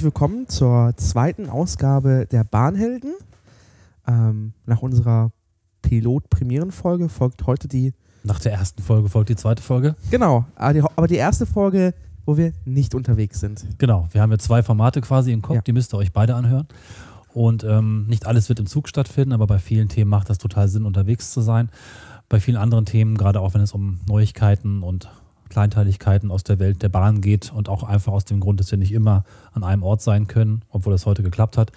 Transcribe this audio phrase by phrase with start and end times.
[0.00, 3.12] Herzlich willkommen zur zweiten Ausgabe der Bahnhelden.
[4.08, 5.30] Ähm, nach unserer
[5.82, 7.92] Pilot-Premierenfolge folgt heute die.
[8.24, 9.96] Nach der ersten Folge folgt die zweite Folge.
[10.10, 11.92] Genau, aber die, aber die erste Folge,
[12.24, 13.66] wo wir nicht unterwegs sind.
[13.76, 15.60] Genau, wir haben ja zwei Formate quasi im Kopf, Ja.
[15.60, 16.66] die müsst ihr euch beide anhören.
[17.34, 20.68] Und ähm, nicht alles wird im Zug stattfinden, aber bei vielen Themen macht das total
[20.68, 21.68] Sinn, unterwegs zu sein.
[22.30, 25.10] Bei vielen anderen Themen, gerade auch wenn es um Neuigkeiten und
[25.50, 28.78] Kleinteiligkeiten aus der Welt der Bahn geht und auch einfach aus dem Grund, dass wir
[28.78, 31.72] nicht immer an einem Ort sein können, obwohl das heute geklappt hat,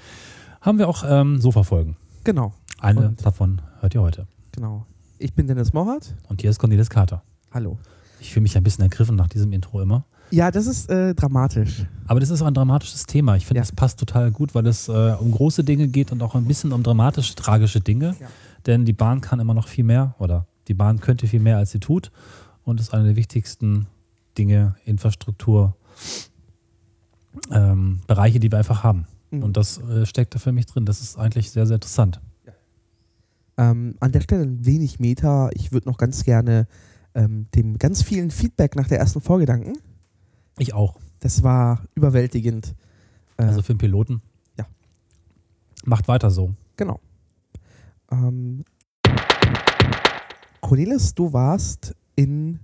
[0.61, 1.97] haben wir auch ähm, Sofa-Folgen.
[2.23, 4.27] Genau, Eine Und- davon hört ihr heute.
[4.53, 4.85] genau.
[5.19, 6.15] Ich bin Dennis Morat.
[6.27, 7.23] Und hier ist Cornelis Kater.
[7.53, 7.77] Hallo.
[8.19, 10.03] Ich fühle mich ein bisschen ergriffen nach diesem Intro immer.
[10.31, 11.85] Ja, das ist äh, dramatisch.
[12.07, 13.35] Aber das ist auch ein dramatisches Thema.
[13.37, 13.61] Ich finde, Ja.
[13.61, 16.73] das passt total gut, weil es äh, um große Dinge geht und auch ein bisschen
[16.73, 18.15] um dramatische, tragische Dinge.
[18.19, 18.27] Ja.
[18.65, 21.71] Denn die Bahn kann immer noch viel mehr oder die Bahn könnte viel mehr, als
[21.71, 22.11] sie tut.
[22.63, 23.87] Und ist eine der wichtigsten
[24.37, 25.75] Dinge, Infrastruktur,
[27.51, 29.07] ähm, Bereiche, die wir einfach haben.
[29.31, 29.43] Mhm.
[29.43, 30.85] Und das äh, steckt da für mich drin.
[30.85, 32.21] Das ist eigentlich sehr, sehr interessant.
[33.55, 35.49] Ähm, an der Stelle ein wenig Meta.
[35.53, 36.67] Ich würde noch ganz gerne
[37.13, 39.73] ähm, dem ganz vielen Feedback nach der ersten Folge danken.
[40.57, 40.99] Ich auch.
[41.19, 42.75] Das war überwältigend.
[43.37, 44.21] Äh, Also für den Piloten.
[44.57, 44.65] Ja.
[45.85, 46.53] Macht weiter so.
[46.77, 46.99] Genau.
[48.11, 48.65] Ähm,
[50.61, 52.59] Cornelis, du warst in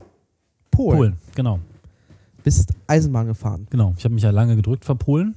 [0.72, 0.98] Polen.
[0.98, 1.60] Polen, genau.
[2.44, 3.68] Bist Eisenbahn gefahren.
[3.70, 5.36] Genau, ich habe mich ja lange gedrückt vor Polen.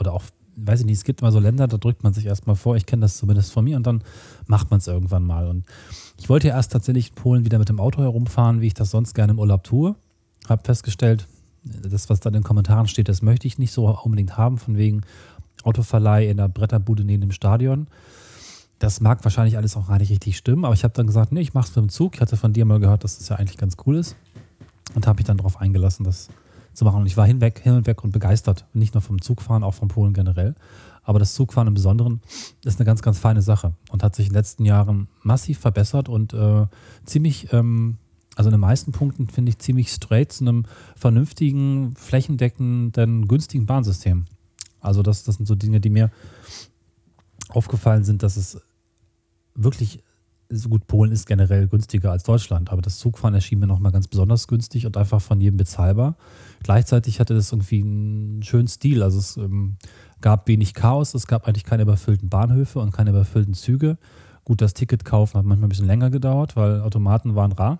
[0.00, 0.22] Oder auch,
[0.56, 2.76] weiß ich nicht, es gibt immer so Länder, da drückt man sich erstmal vor.
[2.76, 4.02] Ich kenne das zumindest von mir und dann
[4.46, 5.46] macht man es irgendwann mal.
[5.46, 5.66] Und
[6.18, 8.90] ich wollte ja erst tatsächlich in Polen wieder mit dem Auto herumfahren, wie ich das
[8.90, 9.94] sonst gerne im Urlaub tue.
[10.48, 11.28] Habe festgestellt,
[11.62, 14.76] das, was da in den Kommentaren steht, das möchte ich nicht so unbedingt haben, von
[14.76, 15.02] wegen
[15.64, 17.86] Autoverleih in der Bretterbude neben dem Stadion.
[18.82, 21.40] Das mag wahrscheinlich alles auch gar nicht richtig stimmen, aber ich habe dann gesagt, nee,
[21.40, 22.16] ich mache es mit dem Zug.
[22.16, 24.16] Ich hatte von dir mal gehört, dass das ja eigentlich ganz cool ist
[24.96, 26.30] und habe mich dann darauf eingelassen, das
[26.72, 27.02] zu machen.
[27.02, 28.66] Und ich war hinweg, hin und weg und begeistert.
[28.74, 30.56] Nicht nur vom Zugfahren, auch von Polen generell.
[31.04, 32.22] Aber das Zugfahren im Besonderen
[32.64, 36.08] ist eine ganz, ganz feine Sache und hat sich in den letzten Jahren massiv verbessert
[36.08, 36.66] und äh,
[37.06, 37.98] ziemlich, ähm,
[38.34, 40.64] also in den meisten Punkten finde ich ziemlich straight zu einem
[40.96, 44.24] vernünftigen, flächendeckenden, günstigen Bahnsystem.
[44.80, 46.10] Also das, das sind so Dinge, die mir
[47.48, 48.60] aufgefallen sind, dass es
[49.54, 50.02] wirklich
[50.54, 54.06] so gut, Polen ist generell günstiger als Deutschland, aber das Zugfahren erschien mir nochmal ganz
[54.06, 56.16] besonders günstig und einfach von jedem bezahlbar.
[56.62, 59.02] Gleichzeitig hatte das irgendwie einen schönen Stil.
[59.02, 59.76] Also es ähm,
[60.20, 63.96] gab wenig Chaos, es gab eigentlich keine überfüllten Bahnhöfe und keine überfüllten Züge.
[64.44, 67.78] Gut, das Ticket kaufen hat manchmal ein bisschen länger gedauert, weil Automaten waren rar.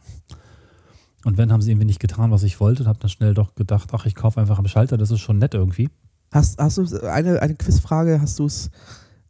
[1.24, 3.54] Und wenn, haben sie irgendwie nicht getan, was ich wollte und habe dann schnell doch
[3.54, 5.90] gedacht, ach, ich kaufe einfach am Schalter, das ist schon nett irgendwie.
[6.32, 8.70] Hast, hast du eine, eine Quizfrage, hast du es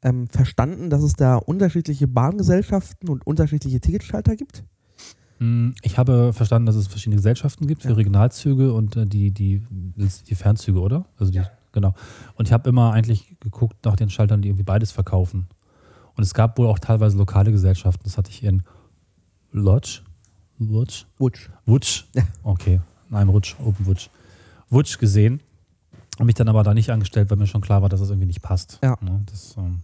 [0.03, 4.65] ähm, verstanden, dass es da unterschiedliche Bahngesellschaften und unterschiedliche Ticketschalter gibt?
[5.39, 7.95] Hm, Ich habe verstanden, dass es verschiedene Gesellschaften gibt für Ja.
[7.95, 9.63] Regionalzüge und äh, die, die,
[10.29, 11.07] die Fernzüge, oder?
[11.19, 11.43] Also die,
[11.73, 11.95] genau.
[12.35, 15.47] Und ich habe immer eigentlich geguckt nach den Schaltern, die irgendwie beides verkaufen.
[16.17, 18.03] Und es gab wohl auch teilweise lokale Gesellschaften.
[18.05, 18.63] Das hatte ich in
[19.53, 20.01] Lodge,
[20.59, 21.49] Lodge, Wutsch.
[21.67, 22.23] Wutsch, Ja.
[22.43, 24.09] okay, nein, Rutsch, Open Wutsch,
[24.69, 25.41] Wutsch gesehen.
[26.17, 28.27] Habe mich dann aber da nicht angestellt, weil mir schon klar war, dass das irgendwie
[28.27, 28.79] nicht passt.
[28.83, 28.97] Ja.
[29.01, 29.81] Ne, Das, ähm,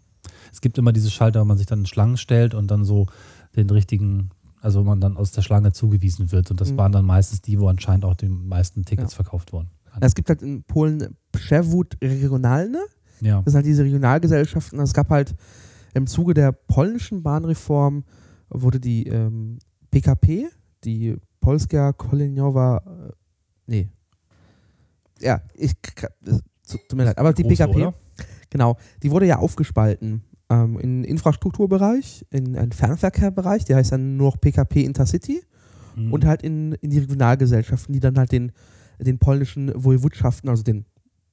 [0.52, 3.06] es gibt immer diese Schalter, wo man sich dann in Schlangen stellt und dann so
[3.56, 6.50] den richtigen, also wo man dann aus der Schlange zugewiesen wird.
[6.50, 6.76] Und das Mhm.
[6.78, 9.16] waren dann meistens die, wo anscheinend auch die meisten Tickets Ja.
[9.16, 9.70] verkauft wurden.
[10.00, 12.78] Es gibt halt in Polen Przewód Regionalne.
[13.20, 13.36] Ja.
[13.42, 14.78] Das sind halt diese Regionalgesellschaften.
[14.80, 15.34] Es gab halt
[15.94, 18.04] im Zuge der polnischen Bahnreform
[18.50, 19.58] wurde die ähm,
[19.90, 20.46] PKP,
[20.84, 23.12] die Polska Koleniowa, äh,
[23.66, 23.88] nee.
[25.20, 27.94] Ja, ich, tut mir leid, aber die Große, PKP, oder?
[28.50, 34.30] genau, die wurde ja aufgespalten ähm, in Infrastrukturbereich, in einen Fernverkehrbereich, der heißt dann nur
[34.30, 35.42] noch PKP Intercity
[35.96, 36.12] Mhm.
[36.12, 38.52] und halt in, in die Regionalgesellschaften, die dann halt den,
[39.00, 40.84] den polnischen Wojewódschaften, also den,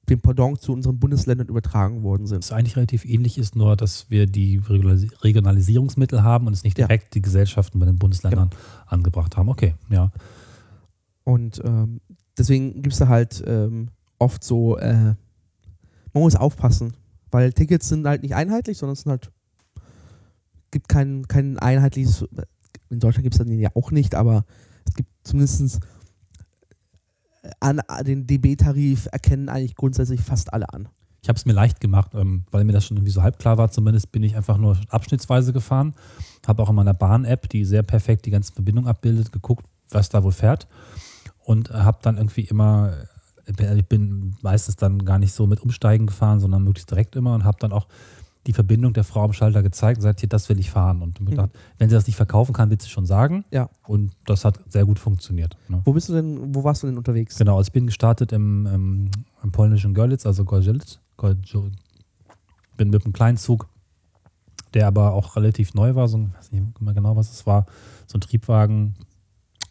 [0.08, 2.42] den Pendant zu unseren Bundesländern übertragen worden sind.
[2.42, 6.78] Das eigentlich relativ ähnlich ist, nur dass wir die Regionalis- Regionalisierungsmittel haben und es nicht
[6.78, 6.86] Ja.
[6.88, 8.50] direkt die Gesellschaften bei den Bundesländern
[8.86, 9.48] angebracht haben.
[9.48, 10.10] Okay, ja.
[11.24, 12.00] Und ähm,
[12.38, 13.88] deswegen gibt es da halt ähm,
[14.18, 15.14] oft so, äh,
[16.12, 16.94] man muss aufpassen,
[17.36, 19.30] weil Tickets sind halt nicht einheitlich, sondern es sind halt,
[20.70, 22.24] gibt kein, kein einheitliches,
[22.88, 24.46] in Deutschland gibt es dann ja auch nicht, aber
[24.88, 25.80] es gibt zumindest
[27.60, 30.88] an, den DB-Tarif erkennen eigentlich grundsätzlich fast alle an.
[31.20, 33.58] Ich habe es mir leicht gemacht, ähm, weil mir das schon irgendwie so halb klar
[33.58, 33.70] war.
[33.70, 35.94] Zumindest bin ich einfach nur abschnittsweise gefahren.
[36.46, 40.24] Habe auch in meiner Bahn-App, die sehr perfekt die ganzen Verbindungen abbildet, geguckt, was da
[40.24, 40.68] wohl fährt.
[41.44, 43.06] Und habe dann irgendwie immer, äh,
[43.46, 47.44] ich bin meistens dann gar nicht so mit Umsteigen gefahren, sondern möglichst direkt immer und
[47.44, 47.86] habe dann auch
[48.46, 51.02] die Verbindung der Frau am Schalter gezeigt und gesagt, hier, das will ich fahren.
[51.02, 51.26] Und mhm.
[51.26, 53.44] gedacht, wenn sie das nicht verkaufen kann, wird sie schon sagen.
[53.50, 53.68] Ja.
[53.86, 55.56] Und das hat sehr gut funktioniert.
[55.68, 55.80] Ne?
[55.84, 57.36] Wo bist du denn, wo warst du denn unterwegs?
[57.38, 59.10] Genau, also ich bin gestartet im, im,
[59.42, 61.00] im polnischen Görlitz, also Gorzelitz.
[62.76, 63.68] Bin mit einem kleinen Zug,
[64.74, 67.66] der aber auch relativ neu war, so, ich weiß nicht mehr genau, was es war,
[68.06, 68.94] so ein Triebwagen,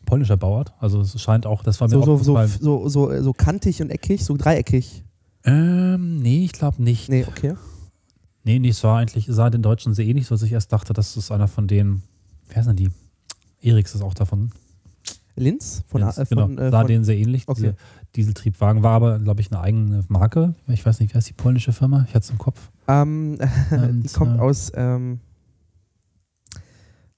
[0.06, 0.74] polnischer Bauart.
[0.80, 4.24] Also es scheint auch, das war mir so, so, so, so, so kantig und eckig,
[4.24, 5.04] so dreieckig.
[5.44, 7.10] Ähm, nee, ich glaube nicht.
[7.10, 7.56] Nee, okay.
[8.44, 10.94] Nee, nee, es war eigentlich, sah den Deutschen sehr ähnlich, so dass ich erst dachte,
[10.94, 12.04] das ist einer von denen,
[12.50, 12.90] wer sind die?
[13.62, 14.52] Eriks ist auch davon.
[15.36, 15.84] Linz?
[15.88, 16.62] Von, Linz, äh, von, genau.
[16.62, 17.48] äh, sah von, denen sehr ähnlich.
[17.48, 17.62] Okay.
[17.62, 17.76] Diese
[18.16, 20.56] Dieseltriebwagen war aber, glaube ich, eine eigene Marke.
[20.68, 22.06] Ich weiß nicht, wer ist die polnische Firma?
[22.08, 22.72] Ich hatte es im Kopf.
[22.88, 23.38] Ähm,
[24.04, 25.20] die kommt äh, aus ähm,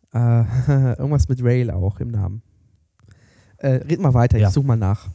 [0.14, 2.42] äh, irgendwas mit Rail auch im Namen.
[3.58, 4.48] Äh, red mal weiter, ja.
[4.48, 5.08] ich suche mal nach.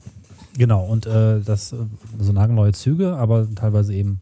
[0.56, 1.76] Genau, und äh, das äh,
[2.18, 4.20] so nagelneue Züge, aber teilweise eben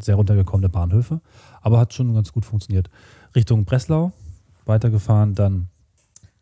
[0.00, 1.20] sehr runtergekommene Bahnhöfe.
[1.60, 2.90] Aber hat schon ganz gut funktioniert.
[3.34, 4.12] Richtung Breslau
[4.66, 5.68] weitergefahren, dann.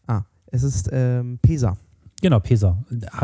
[0.07, 1.77] Ah, es ist ähm, Pesa.
[2.21, 2.79] Genau, Pesa.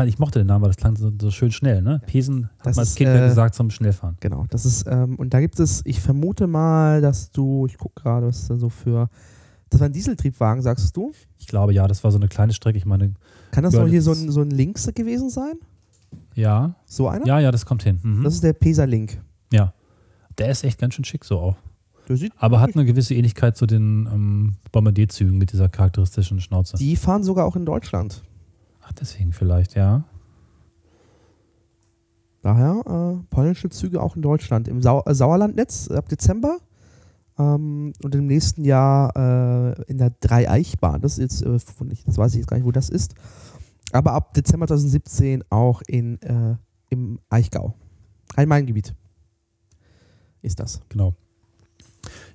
[0.05, 2.01] Ich mochte den Namen, weil das klang so, so schön schnell, ne?
[2.05, 4.17] Pesen hat das man als Kind äh, gesagt zum Schnellfahren.
[4.19, 8.01] Genau, das ist, ähm, und da gibt es, ich vermute mal, dass du, ich gucke
[8.01, 9.09] gerade, was ist denn so für,
[9.69, 11.11] das war ein Dieseltriebwagen, sagst du?
[11.37, 12.77] Ich glaube ja, das war so eine kleine Strecke.
[12.77, 13.13] Ich meine,
[13.51, 15.53] kann das noch hier so ein, so ein Links gewesen sein?
[16.33, 16.75] Ja.
[16.85, 17.25] So einer?
[17.25, 17.99] Ja, ja, das kommt hin.
[18.01, 18.23] Mhm.
[18.23, 19.21] Das ist der Pesa Link.
[19.51, 19.73] Ja.
[20.37, 21.55] Der ist echt ganz schön schick so auch.
[22.37, 26.77] Aber hat eine gewisse Ähnlichkeit zu den ähm, Bombardier-Zügen mit dieser charakteristischen Schnauze.
[26.77, 28.23] Die fahren sogar auch in Deutschland.
[28.81, 30.05] Ach, deswegen vielleicht, ja.
[32.41, 34.67] Daher äh, polnische Züge auch in Deutschland.
[34.67, 36.57] Im Sau äh, Sauerlandnetz ab Dezember
[37.39, 41.01] ähm, und im nächsten Jahr äh, in der Dreieichbahn.
[41.01, 41.51] Das ist jetzt, äh,
[42.05, 43.15] das weiß ich jetzt gar nicht, wo das ist.
[43.91, 46.55] Aber ab Dezember 2017 auch in, äh,
[46.89, 47.73] im Eichgau.
[48.35, 48.93] Rhein-Main-Gebiet
[50.41, 50.81] ist das.
[50.89, 51.15] Genau.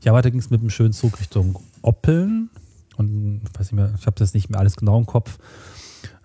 [0.03, 2.51] Ja, weiter ging es mit einem schönen Zug Richtung Oppeln.
[2.97, 5.39] Und ich weiß nicht mehr, ich habe das nicht mehr alles genau im Kopf.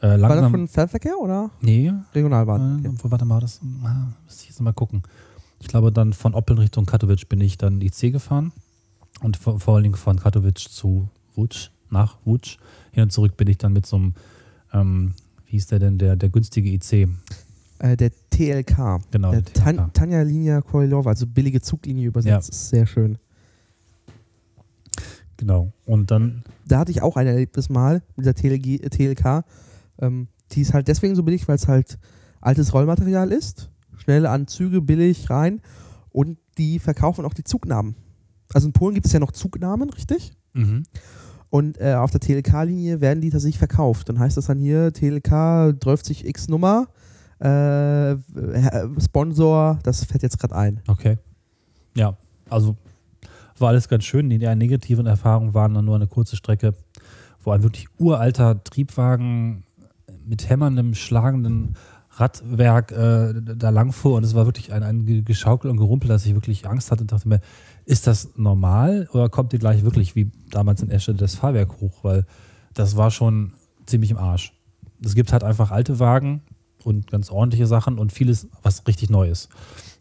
[0.02, 1.52] Äh, langsam, War das schon Fernverkehr oder?
[1.62, 1.92] Nee.
[2.14, 2.86] Regionalbahn.
[2.86, 2.98] Äh, okay.
[3.04, 5.04] Warte mal, das ah, müsste ich jetzt mal gucken.
[5.60, 8.52] Ich glaube, dann von Oppeln Richtung Katowice bin ich dann IC gefahren.
[9.22, 12.58] Und vor, vor allen Dingen von Katowice zu Wutsch, nach Wutsch.
[12.92, 14.14] Hin und zurück bin ich dann mit so einem,
[14.74, 15.14] ähm,
[15.46, 17.10] wie hieß der denn, der, der günstige IC?
[17.80, 19.02] Äh, der TLK.
[19.12, 19.32] Genau.
[19.32, 19.94] Der, der TLK.
[19.94, 22.50] Tanja Linia Korolova, also billige Zuglinie übersetzt.
[22.50, 22.56] Ja.
[22.56, 23.18] Ist sehr schön.
[25.38, 25.72] Genau.
[25.86, 26.44] Und dann.
[26.68, 29.46] Da hatte ich auch ein Erlebnis mal mit dieser TLG, TLK.
[30.00, 31.98] Ähm, die ist halt deswegen so billig, weil es halt
[32.42, 33.70] altes Rollmaterial ist.
[33.98, 35.62] Schnelle Anzüge, billig rein.
[36.12, 37.96] Und die verkaufen auch die Zugnamen.
[38.54, 40.32] Also in Polen gibt es ja noch Zugnamen, richtig?
[40.54, 40.84] Mhm.
[41.50, 44.10] Und äh, auf der TLK-Linie werden die tatsächlich verkauft.
[44.10, 46.88] Dann heißt das dann hier TLK 30 X Nummer,
[47.40, 48.18] äh,
[49.00, 50.82] Sponsor, das fährt jetzt gerade ein.
[50.88, 51.18] Okay.
[51.96, 52.18] Ja,
[52.50, 52.76] also
[53.58, 54.30] war alles ganz schön.
[54.30, 56.74] Die negativen Erfahrungen waren dann nur eine kurze Strecke,
[57.44, 59.64] wo ein wirklich uralter Triebwagen
[60.26, 61.76] mit hämmerndem, schlagenden
[62.12, 66.26] Radwerk äh, da lang fuhr und es war wirklich ein, ein Geschaukel und Gerumpel, dass
[66.26, 67.40] ich wirklich Angst hatte und dachte mir,
[67.90, 72.04] ist das normal oder kommt ihr gleich wirklich wie damals in Esche das Fahrwerk hoch?
[72.04, 72.24] Weil
[72.76, 73.54] das war schon
[73.88, 74.54] ziemlich im Arsch.
[75.04, 76.44] Es gibt halt einfach alte Wagen
[76.84, 79.50] und ganz ordentliche Sachen und vieles, was richtig neu ist.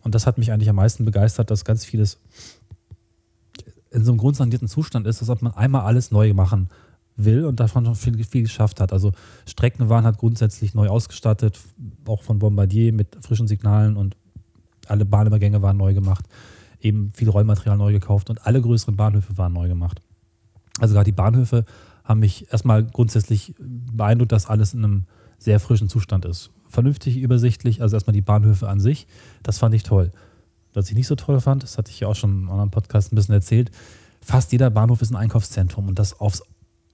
[0.02, 2.20] Und das hat mich eigentlich am meisten begeistert, dass ganz vieles
[3.90, 6.68] in so einem grundsanierten Zustand ist, als ob man einmal alles neu machen
[7.16, 8.92] will und davon schon viel, viel geschafft hat.
[8.92, 9.12] Also
[9.46, 11.58] Strecken waren halt grundsätzlich neu ausgestattet,
[12.06, 14.14] auch von Bombardier mit frischen Signalen und
[14.88, 16.26] alle Bahnübergänge waren neu gemacht.
[16.80, 20.00] Eben viel Rollmaterial neu gekauft und alle größeren Bahnhöfe waren neu gemacht.
[20.78, 21.64] Also gerade die Bahnhöfe
[22.04, 25.04] haben mich erstmal grundsätzlich beeindruckt, dass alles in einem
[25.38, 26.50] sehr frischen Zustand ist.
[26.68, 29.06] Vernünftig, übersichtlich, also erstmal die Bahnhöfe an sich,
[29.42, 30.10] das fand ich toll.
[30.74, 33.12] Was ich nicht so toll fand, das hatte ich ja auch schon in anderen Podcast
[33.12, 33.70] ein bisschen erzählt,
[34.20, 36.42] fast jeder Bahnhof ist ein Einkaufszentrum und das aufs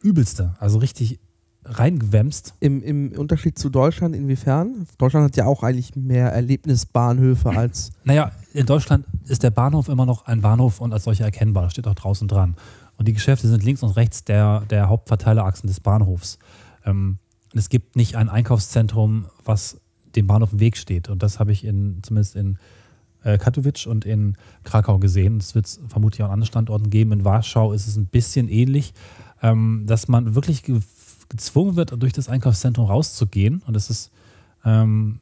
[0.01, 0.55] Übelste.
[0.59, 1.19] Also richtig
[1.65, 2.55] reingewämst.
[2.61, 4.87] Im, Im Unterschied zu Deutschland, inwiefern?
[4.99, 7.93] Deutschland hat ja auch eigentlich mehr Erlebnisbahnhöfe als.
[8.05, 11.65] Naja, in Deutschland ist der Bahnhof immer noch ein Bahnhof und als solcher erkennbar.
[11.65, 12.57] Das steht auch draußen dran.
[12.97, 16.39] Und die Geschäfte sind links und rechts der, der Hauptverteilerachsen des Bahnhofs.
[16.87, 17.19] Ähm,
[17.53, 19.81] es gibt nicht ein Einkaufszentrum, was
[20.17, 21.09] dem Bahnhof im Weg steht.
[21.09, 22.59] Und das habe ich in, zumindest in
[23.23, 25.39] äh, Katowice und in Krakau gesehen.
[25.39, 27.13] Das wird es vermutlich auch an anderen Standorten geben.
[27.13, 28.95] In Warschau ist es ein bisschen ähnlich
[29.45, 30.81] ähm, dass man wirklich ge
[31.31, 33.63] gezwungen wird, durch das Einkaufszentrum rauszugehen.
[33.67, 34.11] Und es ist
[34.65, 35.21] ähm,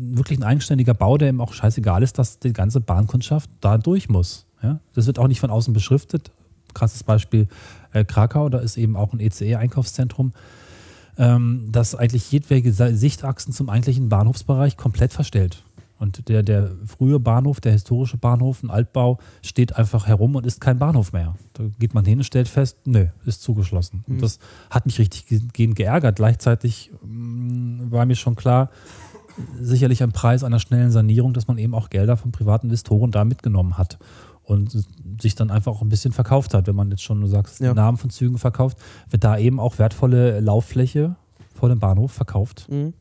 [0.00, 4.08] wirklich ein eigenständiger Bau, der eben auch scheißegal ist, dass die ganze Bahnkundschaft da durch
[4.08, 4.46] muss.
[4.62, 4.80] Ja?
[4.94, 6.30] Das wird auch nicht von außen beschriftet.
[6.74, 7.48] Krasses Beispiel
[7.92, 10.32] äh, Krakau, da ist eben auch ein ECE-Einkaufszentrum,
[11.18, 15.62] ähm, das eigentlich jedwege Sichtachsen zum eigentlichen Bahnhofsbereich komplett verstellt.
[15.98, 20.58] Und der, der frühe Bahnhof, der historische Bahnhof, ein Altbau, steht einfach herum und ist
[20.58, 21.34] kein Bahnhof mehr.
[21.52, 24.02] Da geht man hin und stellt fest, nö, ist zugeschlossen.
[24.06, 24.14] Mhm.
[24.14, 24.38] Und das
[24.70, 26.16] hat mich richtig ge- geärgert.
[26.16, 28.70] Gleichzeitig mh, war mir schon klar,
[29.60, 33.24] sicherlich ein Preis einer schnellen Sanierung, dass man eben auch Gelder von privaten Investoren da
[33.24, 33.98] mitgenommen hat
[34.42, 34.76] und
[35.20, 36.66] sich dann einfach auch ein bisschen verkauft hat.
[36.66, 37.72] Wenn man jetzt schon, du sagst, Ja.
[37.74, 41.16] Namen von Zügen verkauft, wird da eben auch wertvolle Lauffläche
[41.54, 42.66] vor dem Bahnhof verkauft.
[42.68, 42.94] Mhm.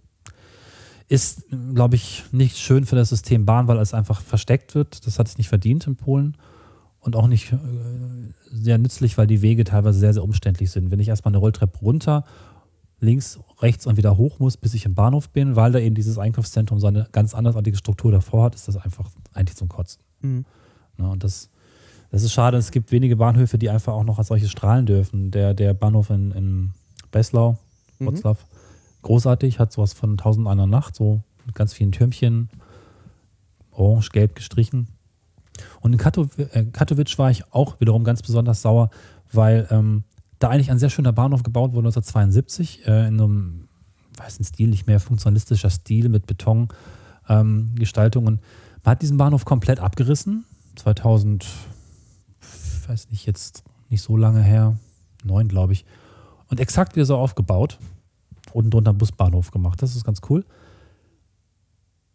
[1.08, 5.08] Ist, glaube ich, nicht schön für das System Bahn, weil es einfach versteckt wird.
[5.08, 6.38] Das hat es nicht verdient in Polen.
[7.00, 7.58] Und auch nicht äh,
[8.52, 10.92] sehr nützlich, weil die Wege teilweise sehr, sehr umständlich sind.
[10.92, 12.26] Wenn ich erstmal eine Rolltreppe runter,
[13.00, 16.18] links, rechts und wieder hoch muss, bis ich im Bahnhof bin, weil da eben dieses
[16.18, 20.02] Einkaufszentrum so eine ganz andersartige Struktur davor hat, ist das einfach eigentlich zum Kotzen.
[20.22, 20.46] Mhm.
[20.98, 21.50] Ne, und das,
[22.12, 22.58] das ist schade.
[22.58, 25.32] Es gibt wenige Bahnhöfe, die einfach auch noch als solche strahlen dürfen.
[25.32, 26.74] Der, der Bahnhof in, in
[27.12, 27.58] Breslau,
[28.00, 28.08] Mhm.
[28.08, 28.38] Wroclaw,
[29.02, 32.50] großartig, hat sowas von Tausend einer Nacht, so mit ganz vielen Türmchen,
[33.72, 34.88] orange, gelb gestrichen.
[35.82, 38.90] Und in Katow äh, Katowice war ich auch wiederum ganz besonders sauer,
[39.32, 40.04] weil ähm,
[40.40, 43.68] da eigentlich ein sehr schöner Bahnhof gebaut wurde 1972 äh, in einem,
[44.18, 48.28] weiß nicht, Stil, nicht mehr funktionalistischer Stil mit Betongestaltung.
[48.28, 48.40] Ähm,
[48.84, 50.46] man hat diesen Bahnhof komplett abgerissen.
[50.78, 51.46] 2000,
[52.88, 54.78] weiß nicht, jetzt nicht so lange her,
[55.24, 55.86] neun, glaube ich.
[56.48, 57.78] Und exakt wieder so aufgebaut.
[58.54, 59.82] Unten drunter Busbahnhof gemacht.
[59.82, 60.46] Das ist ganz cool.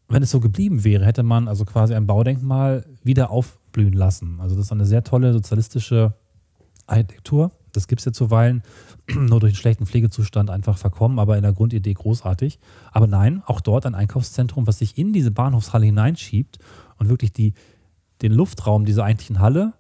[0.09, 4.41] Wenn es so geblieben wäre, hätte man also quasi ein Baudenkmal wieder aufblühen lassen.
[4.41, 6.15] Also das ist eine sehr tolle sozialistische
[6.87, 7.53] Architektur.
[7.77, 8.63] Das gibt es ja zuweilen
[9.15, 12.59] nur durch einen schlechten Pflegezustand einfach verkommen, aber in der Grundidee großartig.
[12.93, 16.59] Aber nein, auch dort ein Einkaufszentrum, was sich in diese Bahnhofshalle hineinschiebt
[16.99, 17.55] und wirklich die,
[18.23, 19.75] den Luftraum dieser eigentlichen Halle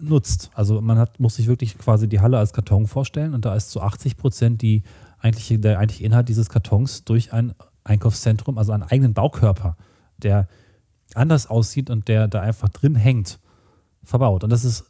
[0.00, 0.50] nutzt.
[0.54, 3.70] Also man hat, muss sich wirklich quasi die Halle als Karton vorstellen und da ist
[3.70, 4.82] zu 80 Prozent die
[5.20, 7.54] eigentliche, der eigentliche Inhalt dieses Kartons durch ein
[7.84, 9.76] Einkaufszentrum, also einen eigenen Baukörper,
[10.18, 10.48] der
[11.14, 13.38] anders aussieht und der da einfach drin hängt,
[14.02, 14.44] verbaut.
[14.44, 14.84] Und das ist,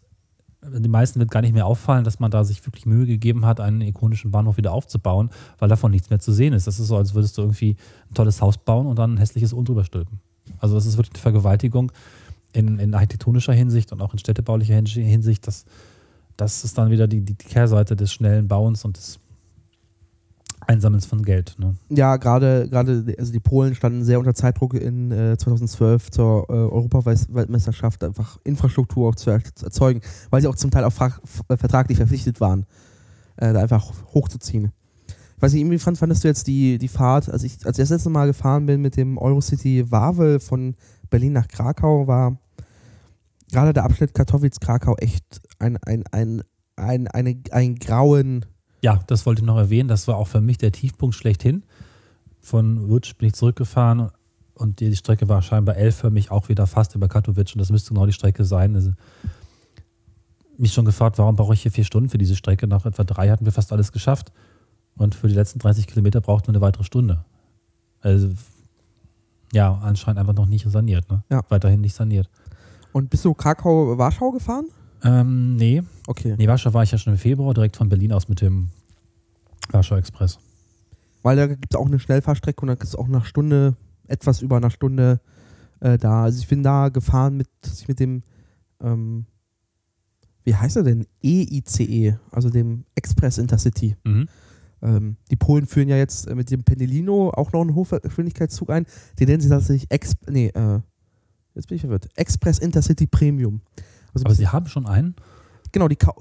[0.78, 3.61] die meisten wird gar nicht mehr auffallen, dass man da sich wirklich Mühe gegeben hat,
[3.61, 6.66] einen ikonischen Bahnhof wieder aufzubauen, weil davon nichts mehr zu sehen ist.
[6.66, 7.76] Das ist so, als würdest du irgendwie
[8.11, 10.21] ein tolles Haus bauen und dann ein hässliches Un drüber stülpen.
[10.59, 11.92] Also das ist wirklich eine Vergewaltigung
[12.52, 15.47] in, in architektonischer Hinsicht und auch in städtebaulicher Hin- Hinsicht.
[15.47, 15.64] Das,
[16.37, 19.18] das ist dann wieder die, die Kehrseite des schnellen Bauens und des
[20.66, 21.56] Einsammelns von Geld.
[21.59, 21.75] Ne?
[21.88, 26.52] Ja, gerade gerade also die Polen standen sehr unter Zeitdruck in äh, 2012 zur äh,
[26.52, 30.92] Europaweltmeisterschaft einfach Infrastruktur auch zu, er erzeugen, weil sie auch zum Teil auch
[31.49, 32.66] äh, vertraglich verpflichtet waren,
[33.37, 34.73] äh, da einfach hochzuziehen.
[35.37, 37.90] Ich weiß nicht, inwiefern fandest du jetzt die, die Fahrt, als ich als ich das
[37.90, 40.75] letzte Mal gefahren bin mit dem Eurocity Wawel von
[41.11, 42.38] Berlin nach Krakau, war
[43.50, 46.42] gerade der Abschnitt Katowice-Krakau echt ein, ein, ein,
[46.76, 48.44] ein, eine, ein grauen
[48.85, 49.88] Ja, das wollte ich noch erwähnen.
[49.88, 51.62] Das war auch für mich der Tiefpunkt schlechthin.
[52.43, 54.11] Von Łódź bin ich zurückgefahren
[54.53, 58.05] und die Strecke war scheinbar L-förmig auch wieder fast über Katowice und das müsste genau
[58.05, 58.75] die Strecke sein.
[58.75, 58.93] Also,
[60.59, 62.67] mich schon gefragt, warum brauche ich hier vier Stunden für diese Strecke?
[62.67, 64.33] Nach etwa drei hatten wir fast alles geschafft
[64.97, 67.25] und für die letzten 30 Kilometer braucht man eine weitere Stunde.
[68.03, 68.35] Also
[69.55, 71.11] ja, anscheinend einfach noch nicht saniert.
[71.11, 71.25] Ne?
[71.31, 71.41] Ja.
[71.49, 72.29] Weiterhin nicht saniert.
[72.93, 74.67] Und bist du Krakau-Warschau gefahren?
[75.05, 76.35] Ähm, nee, Okay.
[76.39, 78.71] nee, Warschau war ich ja schon im Februar, direkt von Berlin aus mit dem
[79.71, 80.39] Warschau Express.
[81.23, 84.57] Weil da gibt es auch eine Schnellfahrstrecke und da ist auch nach Stunde, etwas über
[84.57, 85.21] einer Stunde
[85.81, 86.25] äh, da.
[86.25, 87.49] Also ich bin da gefahren mit,
[87.89, 88.23] mit dem,
[88.83, 89.25] ähm,
[90.45, 91.07] wie heißt er denn?
[91.23, 93.97] EICE, also dem Express Intercity.
[94.05, 94.29] Mhm.
[94.83, 98.85] Ähm, die Polen führen ja jetzt äh, mit dem Pendelino auch noch einen Hochgeschwindigkeitszug ein.
[99.19, 100.81] Den nennen sie tatsächlich Ex nee, äh,
[101.55, 102.09] jetzt bin ich verwirrt.
[102.17, 103.63] Express Intercity Premium.
[104.14, 105.14] Also Aber sie haben schon einen.
[105.73, 106.14] genau, die, k-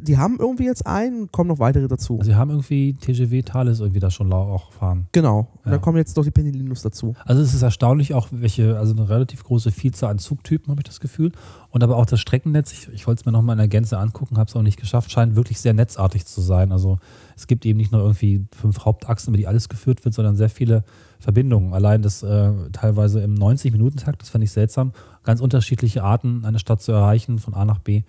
[0.00, 2.18] die haben irgendwie jetzt einen, kommen noch weitere dazu.
[2.18, 5.08] Also sie haben irgendwie TGW Thales irgendwie da schon auch fahren.
[5.12, 5.40] Genau.
[5.40, 5.72] Und Ja.
[5.72, 7.14] dann kommen jetzt noch die Pendelinos dazu.
[7.26, 10.84] Also es ist erstaunlich auch, welche, also eine relativ große Vielzahl an Zugtypen, habe ich
[10.86, 11.32] das Gefühl.
[11.70, 14.38] Und aber auch das Streckennetz, ich, ich wollte es mir nochmal in der Gänze angucken,
[14.38, 16.72] habe es auch nicht geschafft, scheint wirklich sehr netzartig zu sein.
[16.72, 16.98] Also
[17.36, 20.48] es gibt eben nicht nur irgendwie fünf Hauptachsen, über die alles geführt wird, sondern sehr
[20.48, 20.82] viele
[21.24, 21.72] Verbindungen.
[21.72, 26.82] Allein das äh, teilweise im 90-Minuten-Takt, das fand ich seltsam, ganz unterschiedliche Arten, eine Stadt
[26.82, 28.02] zu erreichen, von A nach B,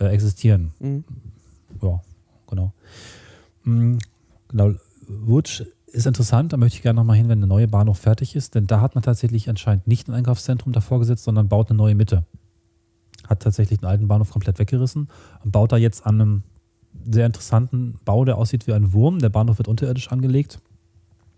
[0.00, 0.72] äh, existieren.
[0.80, 1.04] Mhm.
[1.80, 2.00] Ja,
[2.48, 2.72] genau.
[3.64, 3.98] Mm,
[4.48, 4.72] Genau,
[5.06, 8.54] Wutsch ist interessant, da möchte ich gerne nochmal hin, wenn der neue Bahnhof fertig ist,
[8.54, 11.94] denn da hat man tatsächlich anscheinend nicht ein Einkaufszentrum davor gesetzt, sondern baut eine neue
[11.94, 12.24] Mitte.
[13.28, 15.08] Hat tatsächlich den alten Bahnhof komplett weggerissen
[15.44, 16.42] und baut da jetzt an einem
[17.10, 19.18] sehr interessanten Bau, der aussieht wie ein Wurm.
[19.18, 20.60] Der Bahnhof wird unterirdisch angelegt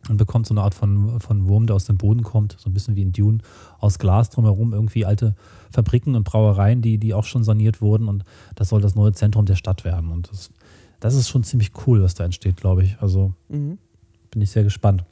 [0.09, 2.73] und bekommt so eine Art von, von Wurm, der aus dem Boden kommt, so ein
[2.73, 3.39] bisschen wie in Dune,
[3.79, 5.35] aus Glas drumherum, irgendwie alte
[5.71, 9.45] Fabriken und Brauereien, die, die auch schon saniert wurden und das soll das neue Zentrum
[9.47, 10.11] der Stadt werden.
[10.11, 10.51] Und das,
[11.01, 12.97] das ist schon ziemlich cool, was da entsteht, glaube ich.
[13.01, 13.79] Also Mhm.
[14.31, 15.05] bin ich sehr gespannt.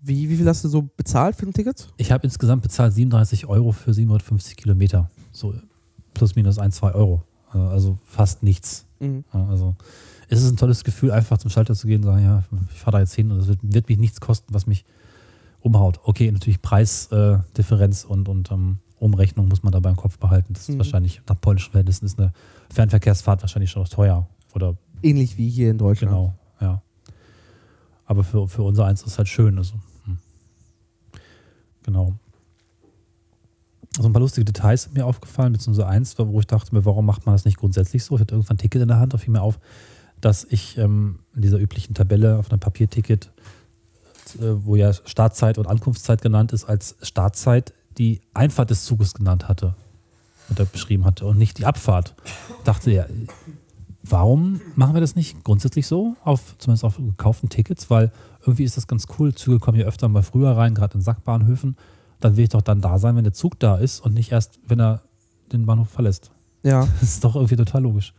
[0.00, 1.88] Wie, wie viel hast du so bezahlt für ein Ticket?
[1.96, 5.10] Ich habe insgesamt bezahlt 37 Euro für 750 Kilometer.
[5.32, 5.54] So
[6.14, 7.22] plus minus ein, zwei Euro.
[7.52, 8.86] Äh, Also fast nichts.
[9.00, 9.24] Mhm.
[9.32, 9.74] Also
[10.28, 12.42] es ist ein tolles Gefühl, einfach zum Schalter zu gehen und sagen, ja,
[12.72, 14.84] ich fahre da jetzt hin und es wird, wird mich nichts kosten, was mich
[15.60, 16.00] umhaut.
[16.04, 20.52] Okay, natürlich Preisdifferenz äh, und, und ähm, Umrechnung muss man dabei im Kopf behalten.
[20.52, 20.78] Das ist Mhm.
[20.78, 22.32] wahrscheinlich nach polnischen Verhältnissen ist eine
[22.70, 24.28] Fernverkehrsfahrt wahrscheinlich schon teuer.
[24.54, 26.12] Oder Ähnlich wie hier in Deutschland.
[26.12, 26.82] genau, ja.
[28.04, 29.56] Aber für, für unser eins ist es halt schön.
[29.58, 30.18] Also, hm.
[31.84, 32.14] Genau.
[33.96, 37.06] So ein paar lustige Details sind mir aufgefallen, beziehungsweise eins, wo ich dachte mir, warum
[37.06, 38.14] macht man das nicht grundsätzlich so?
[38.16, 39.58] Ich hatte irgendwann ein Ticket in der Hand, da fiel mir auf,
[40.20, 43.30] dass ich ähm, in dieser üblichen Tabelle auf einem Papierticket,
[44.36, 49.48] äh, wo ja Startzeit und Ankunftszeit genannt ist, als Startzeit die Einfahrt des Zuges genannt
[49.48, 49.74] hatte
[50.50, 52.14] oder beschrieben hatte und nicht die Abfahrt.
[52.64, 53.06] Dachte ja,
[54.02, 58.76] warum machen wir das nicht grundsätzlich so, auf, zumindest auf gekauften Tickets, weil irgendwie ist
[58.76, 59.34] das ganz cool.
[59.34, 61.76] Züge kommen ja öfter mal früher rein, gerade in Sackbahnhöfen.
[62.20, 64.58] Dann will ich doch dann da sein, wenn der Zug da ist und nicht erst,
[64.66, 65.02] wenn er
[65.52, 66.30] den Bahnhof verlässt.
[66.62, 66.88] Ja.
[67.00, 68.14] Das ist doch irgendwie total logisch.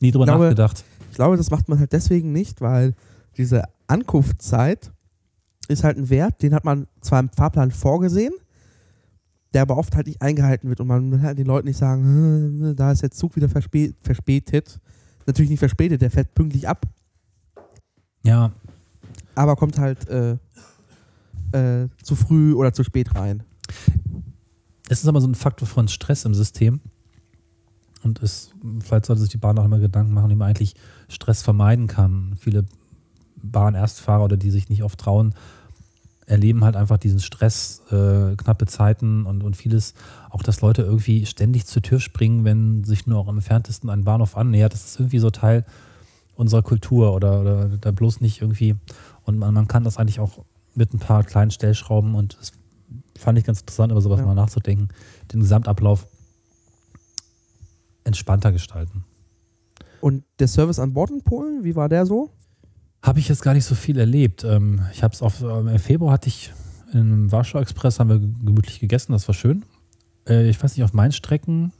[0.00, 0.84] Nie drüber Ich glaube, nachgedacht.
[1.10, 2.94] Ich glaube, das macht man halt deswegen nicht, weil
[3.36, 4.92] diese Ankunftszeit
[5.68, 8.32] ist halt ein Wert, den hat man zwar im Fahrplan vorgesehen,
[9.52, 12.04] der aber oft halt nicht eingehalten wird und man will halt den Leuten nicht sagen,
[12.04, 14.80] "Hm, da ist der Zug wieder verspä verspätet.
[15.26, 16.86] Natürlich nicht verspätet, der fährt pünktlich ab,
[18.24, 18.52] Ja,
[19.34, 20.36] aber kommt halt äh,
[21.52, 23.42] äh, zu früh oder zu spät rein.
[24.88, 26.80] es ist aber so ein Faktor von Stress im System.
[28.02, 28.50] Und es,
[28.80, 30.74] vielleicht sollte sich die Bahn auch immer Gedanken machen, wie man eigentlich
[31.10, 32.36] Stress vermeiden kann.
[32.38, 32.64] Viele
[33.42, 35.34] Bahnerstfahrer oder die sich nicht oft trauen,
[36.26, 39.94] erleben halt einfach diesen Stress, äh, knappe Zeiten und, und vieles.
[40.30, 44.04] Auch, dass Leute irgendwie ständig zur Tür springen, wenn sich nur auch am entferntesten ein
[44.04, 44.72] Bahnhof annähert.
[44.72, 45.64] Das ist irgendwie so Teil
[46.36, 48.76] unserer Kultur oder, oder da bloß nicht irgendwie.
[49.24, 50.44] Und man, man kann das eigentlich auch
[50.74, 52.52] mit ein paar kleinen Stellschrauben und das
[53.18, 54.26] fand ich ganz interessant, über sowas Ja.
[54.26, 54.88] mal nachzudenken,
[55.32, 56.06] den Gesamtablauf
[58.04, 59.04] entspannter gestalten.
[60.00, 62.30] Und der Service an Bord in Polen, wie war der so?
[63.02, 64.44] Habe ich jetzt gar nicht so viel erlebt.
[64.44, 66.52] Ähm, ich habe es auf ähm, im Februar hatte ich
[66.92, 69.64] im Warschau Express haben wir gemütlich gegessen, das war schön.
[70.26, 71.72] Äh, ich weiß nicht, auf meinen Strecken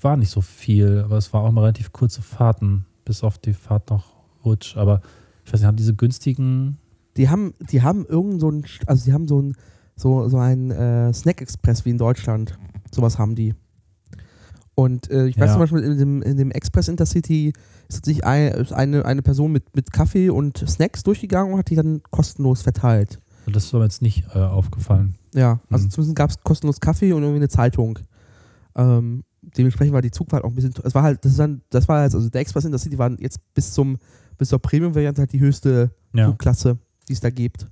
[0.00, 3.54] war nicht so viel, aber es war auch mal relativ kurze Fahrten, bis auf die
[3.54, 4.04] Fahrt nach
[4.44, 4.76] Rutsch.
[4.76, 5.00] Aber
[5.44, 6.78] ich weiß nicht, haben diese günstigen.
[7.16, 9.56] Die haben, die haben irgend so ein, also die haben so ein,
[9.96, 12.58] so, so ein äh, Snack-Express wie in Deutschland.
[12.90, 13.54] Sowas haben die.
[14.76, 15.52] Und äh, ich weiß Ja.
[15.52, 17.52] zum Beispiel, in dem, in dem Express Intercity
[17.88, 21.76] ist sich ein, eine, eine Person mit, mit Kaffee und Snacks durchgegangen und hat die
[21.76, 23.20] dann kostenlos verteilt.
[23.46, 25.14] Das ist mir jetzt nicht äh, aufgefallen.
[25.34, 25.90] Ja, also Mhm.
[25.90, 27.98] zumindest gab es kostenlos Kaffee und irgendwie eine Zeitung.
[28.74, 31.86] Ähm, dementsprechend war die Zugfahrt auch ein bisschen, es war halt, das ist dann, das
[31.86, 33.98] war jetzt, also der Express Intercity war jetzt bis zum,
[34.38, 36.24] bis zur Premium-Variante halt die höchste Ja.
[36.24, 37.66] Flugklasse, die es da gibt.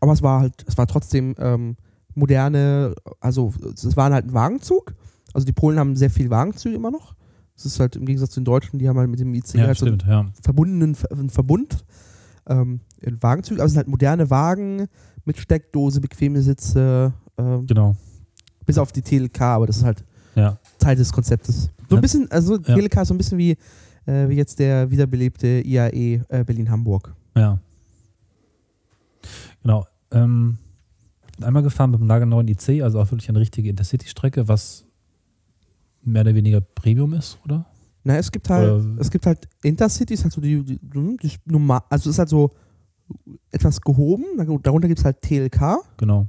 [0.00, 1.76] Aber es war halt, es war trotzdem ähm,
[2.14, 4.94] moderne, also es war halt ein Wagenzug.
[5.34, 7.14] Also die Polen haben sehr viel Wagenzüge immer noch.
[7.56, 9.66] Es ist halt im Gegensatz zu den Deutschen, die haben halt mit dem IC Ja,
[9.66, 10.26] halt so einen stimmt, ja.
[10.42, 11.84] verbundenen Ver- einen Verbund
[12.46, 13.60] ähm, in Wagenzügen.
[13.60, 14.86] Also es sind halt moderne Wagen
[15.24, 17.96] mit Steckdose, bequeme Sitze, ähm, Genau.
[18.64, 20.58] bis auf die TLK, aber das ist halt Ja.
[20.78, 21.70] Teil des Konzeptes.
[21.90, 22.56] So ein bisschen, also.
[22.58, 23.56] TLK ist so ein bisschen wie,
[24.06, 27.12] äh, wie jetzt der wiederbelebte IAE äh, Berlin-Hamburg.
[27.36, 27.58] Ja.
[29.62, 29.86] Genau.
[30.10, 30.58] Ähm,
[31.42, 34.84] einmal gefahren mit dem nagelneuen IC, also auch wirklich eine richtige Intercity-Strecke, was
[36.08, 37.66] mehr oder weniger Premium ist, oder?
[38.04, 41.32] Na, es gibt halt, Oder- es gibt halt Intercity, ist halt so die, die, die
[41.44, 42.52] normal, also ist halt so
[43.50, 44.24] etwas gehoben.
[44.62, 45.78] Darunter gibt es halt TLK.
[45.96, 46.26] Genau.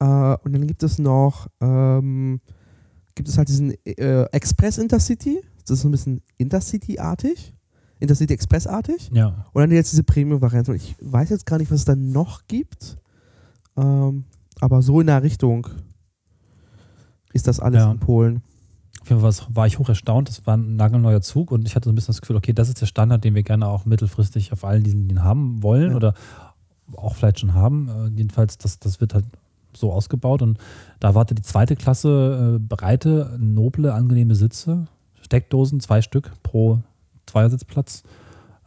[0.00, 2.40] Äh, und dann gibt es noch, ähm,
[3.14, 5.40] gibt es halt diesen äh, Express Intercity.
[5.66, 7.54] Das ist so ein bisschen Intercity-artig.
[8.00, 9.10] Intercity Express-artig.
[9.12, 9.46] Ja.
[9.52, 10.74] Und dann jetzt diese Premium-Variante.
[10.76, 12.96] Ich weiß jetzt gar nicht, was es da noch gibt.
[13.76, 14.24] Ähm,
[14.60, 15.66] aber so in der Richtung
[17.32, 17.90] ist das alles Ja.
[17.90, 18.42] in Polen.
[19.10, 20.28] War ich hoch erstaunt.
[20.28, 22.68] Das war ein nagelneuer Zug und ich hatte so ein bisschen das Gefühl, okay, das
[22.68, 25.96] ist der Standard, den wir gerne auch mittelfristig auf allen diesen Linien haben wollen Ja.
[25.96, 26.14] oder
[26.96, 27.88] auch vielleicht schon haben.
[27.88, 29.24] Äh, jedenfalls, das, das wird halt
[29.74, 30.58] so ausgebaut und
[31.00, 34.86] da wartet die zweite Klasse äh, breite, noble, angenehme Sitze,
[35.20, 36.80] Steckdosen, zwei Stück pro
[37.26, 38.02] Zweiersitzplatz.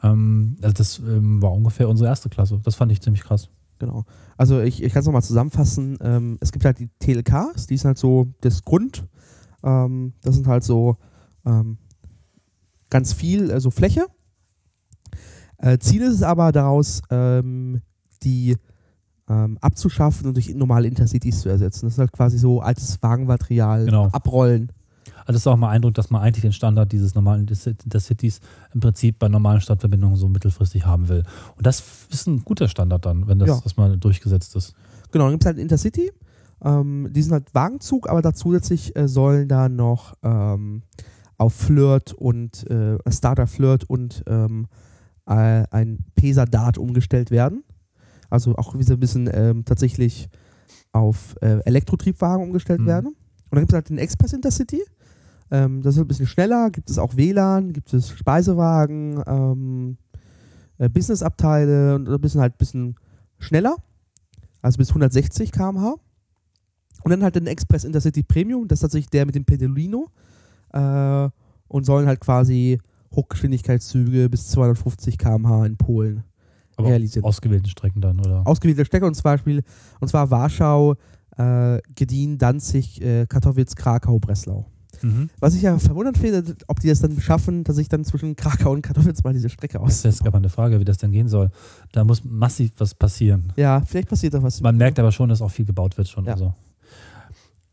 [0.03, 2.59] Ähm, also das ähm, war ungefähr unsere erste Klasse.
[2.63, 3.49] Das fand ich ziemlich krass.
[3.79, 4.05] Genau.
[4.37, 5.97] Also ich, ich kann es nochmal zusammenfassen.
[6.01, 9.05] Ähm, es gibt halt die TLKs, die sind halt so das Grund.
[9.63, 10.95] Ähm, das sind halt so
[11.45, 11.77] ähm,
[12.89, 14.05] ganz viel, also Fläche.
[15.57, 17.81] Äh, Ziel ist es aber daraus, ähm,
[18.23, 18.57] die
[19.29, 21.85] ähm, abzuschaffen und durch normale Intercities zu ersetzen.
[21.85, 24.07] Das ist halt quasi so altes Wagenmaterial Genau.
[24.11, 24.71] abrollen.
[25.19, 28.39] Also das ist auch mal Eindruck, dass man eigentlich den Standard dieses normalen Intercities
[28.73, 31.23] im Prinzip bei normalen Stadtverbindungen so mittelfristig haben will.
[31.55, 33.55] Und das ist ein guter Standard dann, wenn das Ja.
[33.63, 34.73] erstmal durchgesetzt ist.
[35.11, 36.11] Genau, dann gibt es halt Intercity.
[36.63, 40.83] Ähm, die sind halt Wagenzug, aber da zusätzlich äh, sollen da noch ähm,
[41.37, 44.67] auf Flirt und äh, Starter Flirt und ähm,
[45.25, 47.63] äh, ein Pesa Dart umgestellt werden.
[48.29, 50.29] Also auch wieder ein bisschen ähm, tatsächlich
[50.93, 52.85] auf äh, Elektrotriebwagen umgestellt Mhm.
[52.85, 53.07] werden.
[53.07, 53.15] Und
[53.51, 54.81] dann gibt es halt den Express Intercity.
[55.49, 59.97] Ähm, das ist ein bisschen schneller, gibt es auch WLAN, gibt es Speisewagen, ähm,
[60.77, 62.95] äh, Businessabteile und ein bisschen halt ein bisschen
[63.39, 63.75] schneller.
[64.61, 65.95] Also bis 160 km/h.
[67.03, 70.07] Und dann halt den Express Intercity Premium, das ist tatsächlich der mit dem Pedalino.
[70.73, 71.29] Äh,
[71.67, 72.79] und sollen halt quasi
[73.15, 76.23] Hochgeschwindigkeitszüge bis 250 km/h in Polen
[76.77, 77.23] Aber realisieren.
[77.23, 78.45] auf ausgewählten Strecken dann, oder?
[78.45, 79.63] Ausgewählte Städte und, zum Beispiel,
[79.99, 80.95] und zwar Warschau,
[81.37, 84.65] äh, Gdynia, Danzig, äh, Katowice, Krakau, Breslau.
[85.01, 85.29] Mhm.
[85.39, 88.71] Was ich ja verwundert finde, ob die das dann schaffen, dass ich dann zwischen Krakau
[88.71, 90.19] und Katowice mal diese Strecke Das ist aus.
[90.19, 91.49] gerade mal eine Frage, wie das denn gehen soll.
[91.91, 93.51] Da muss massiv was passieren.
[93.55, 94.61] Ja, vielleicht passiert da was.
[94.61, 96.25] Man merkt aber schon, dass auch viel gebaut wird schon.
[96.25, 96.33] Ja.
[96.33, 96.53] Also.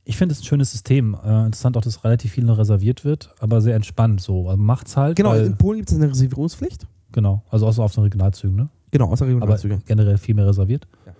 [0.08, 1.14] Ich finde es ein schönes System.
[1.22, 4.48] Äh, interessant auch, dass relativ viel noch reserviert wird, aber sehr entspannt so.
[4.48, 5.16] Also macht's halt.
[5.16, 6.86] Genau, weil, in Polen gibt es eine Reservierungspflicht.
[7.12, 7.42] genau.
[7.50, 8.68] Also außer auf den Regionalzügen, ne?
[8.90, 9.82] Genau, außer aber Regionalzüge.
[9.84, 10.88] generell viel mehr reserviert.
[11.04, 11.12] Ja.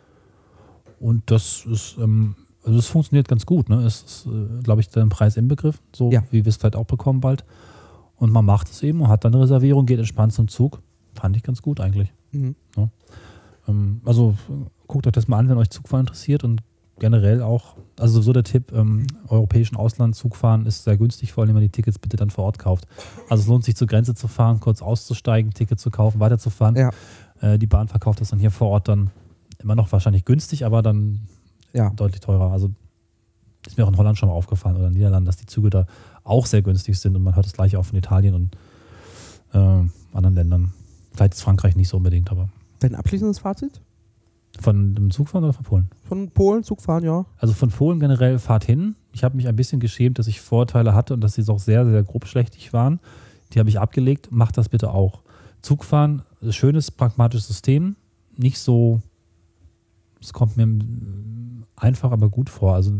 [1.00, 3.68] Und das ist, ähm, also das funktioniert ganz gut.
[3.68, 3.76] Ne?
[3.84, 6.22] Es ist, äh, glaube ich, der Preis inbegriffen, so Ja.
[6.30, 7.44] wie wir es vielleicht auch bekommen bald.
[8.16, 10.80] Und man macht es eben und hat dann eine Reservierung, geht entspannt zum Zug.
[11.12, 12.10] Fand ich ganz gut eigentlich.
[12.32, 12.54] Mhm.
[13.68, 14.34] Ähm, also
[14.86, 16.62] guckt euch das mal an, wenn euch Zugfahren interessiert und
[16.98, 21.48] generell auch, also so der Tipp, ähm, europäischen Ausland Zugfahren ist sehr günstig, vor allem
[21.48, 22.86] wenn man die Tickets bitte dann vor Ort kauft.
[23.28, 26.76] Also es lohnt sich zur Grenze zu fahren, kurz auszusteigen, Ticket zu kaufen, weiterzufahren.
[26.76, 26.90] Ja.
[27.40, 29.10] Äh, die Bahn verkauft das dann hier vor Ort dann
[29.60, 31.20] immer noch wahrscheinlich günstig, aber dann
[31.72, 31.90] Ja.
[31.90, 32.50] deutlich teurer.
[32.52, 32.70] Also
[33.66, 35.68] ist mir auch in Holland schon mal aufgefallen oder in den Niederlanden, dass die Züge
[35.70, 35.86] da
[36.24, 38.56] auch sehr günstig sind und man hört das gleiche auch von Italien und
[39.52, 39.58] äh,
[40.16, 40.72] anderen Ländern.
[41.14, 42.48] Vielleicht ist Frankreich nicht so unbedingt, aber
[42.80, 43.80] Dein abschließendes Fazit?
[44.62, 45.90] Von dem Zugfahren oder von Polen?
[46.08, 47.26] Von Polen, Zugfahren, ja.
[47.38, 48.96] Also von Polen generell Fahrt hin.
[49.12, 51.84] Ich habe mich ein bisschen geschämt, dass ich Vorteile hatte und dass sie auch sehr,
[51.86, 53.00] sehr grob schlechtig waren.
[53.52, 54.28] Die habe ich abgelegt.
[54.30, 55.22] Macht das bitte auch.
[55.62, 57.96] Zugfahren, schönes, pragmatisches System.
[58.36, 59.00] Nicht so,
[60.20, 62.74] es kommt mir mm, einfach, aber gut vor.
[62.74, 62.92] Also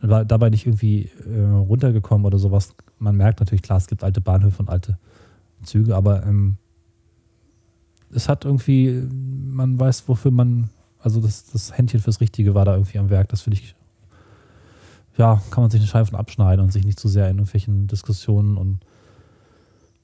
[0.00, 2.74] war dabei nicht irgendwie äh, runtergekommen oder sowas.
[2.98, 4.98] Man merkt natürlich, klar, es gibt alte Bahnhöfe und alte
[5.62, 6.56] Züge, aber ähm,
[8.10, 10.70] es hat irgendwie, man weiß, wofür man
[11.02, 13.28] also das, das Händchen fürs Richtige war da irgendwie am Werk.
[13.28, 13.74] Das finde ich,
[15.16, 17.86] ja, kann man sich eine Scheibe von abschneiden und sich nicht zu sehr in irgendwelchen
[17.86, 18.80] Diskussionen und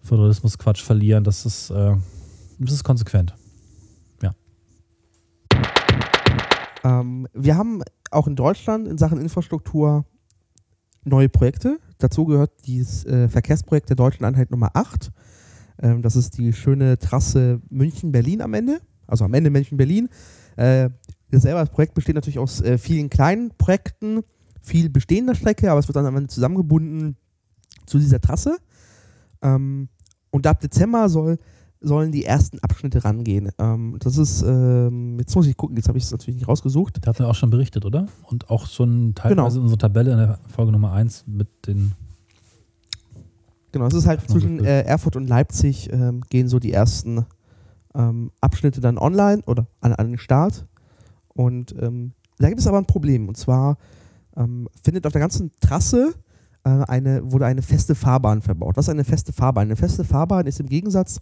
[0.03, 1.25] Föderalismus-Quatsch verlieren.
[1.25, 1.95] Das ist, äh,
[2.59, 3.35] das ist konsequent.
[6.85, 10.05] Ähm, wir haben auch in Deutschland in Sachen Infrastruktur
[11.05, 11.79] neue Projekte.
[11.99, 15.11] Dazu gehört dieses äh, Verkehrsprojekt der Deutschen Einheit Nummer 8.
[15.81, 18.81] Ähm, das ist die schöne Trasse München-Berlin am Ende.
[19.07, 20.09] Also am Ende München-Berlin.
[20.59, 20.90] Äh,
[21.31, 24.23] das selber das Projekt besteht natürlich aus äh, vielen kleinen Projekten,
[24.61, 27.16] viel bestehender Strecke, aber es wird dann am Ende zusammengebunden
[27.87, 28.57] zu dieser Trasse.
[29.42, 29.88] Ähm,
[30.31, 31.38] und ab Dezember soll,
[31.81, 33.51] sollen die ersten Abschnitte rangehen.
[33.59, 36.99] Ähm, das ist, ähm, jetzt muss ich gucken, jetzt habe ich es natürlich nicht rausgesucht.
[37.01, 38.07] Da hatten wir auch schon berichtet, oder?
[38.25, 39.55] Und auch schon teilweise Genau.
[39.55, 41.92] in unserer Tabelle in der Folge Nummer 1 mit den.
[43.71, 47.27] Genau, es ist halt zwischen äh, Erfurt und Leipzig ähm, gehen so die ersten
[47.99, 50.67] ähm, Abschnitte dann online oder an, an den Start.
[51.29, 53.29] Und ähm, da gibt es aber ein Problem.
[53.29, 53.77] Und zwar
[54.37, 56.15] ähm, findet auf der ganzen Trasse
[56.65, 58.77] äh, eine, wurde eine feste Fahrbahn verbaut.
[58.77, 59.65] Was ist eine feste Fahrbahn?
[59.65, 61.21] Eine feste Fahrbahn ist im Gegensatz,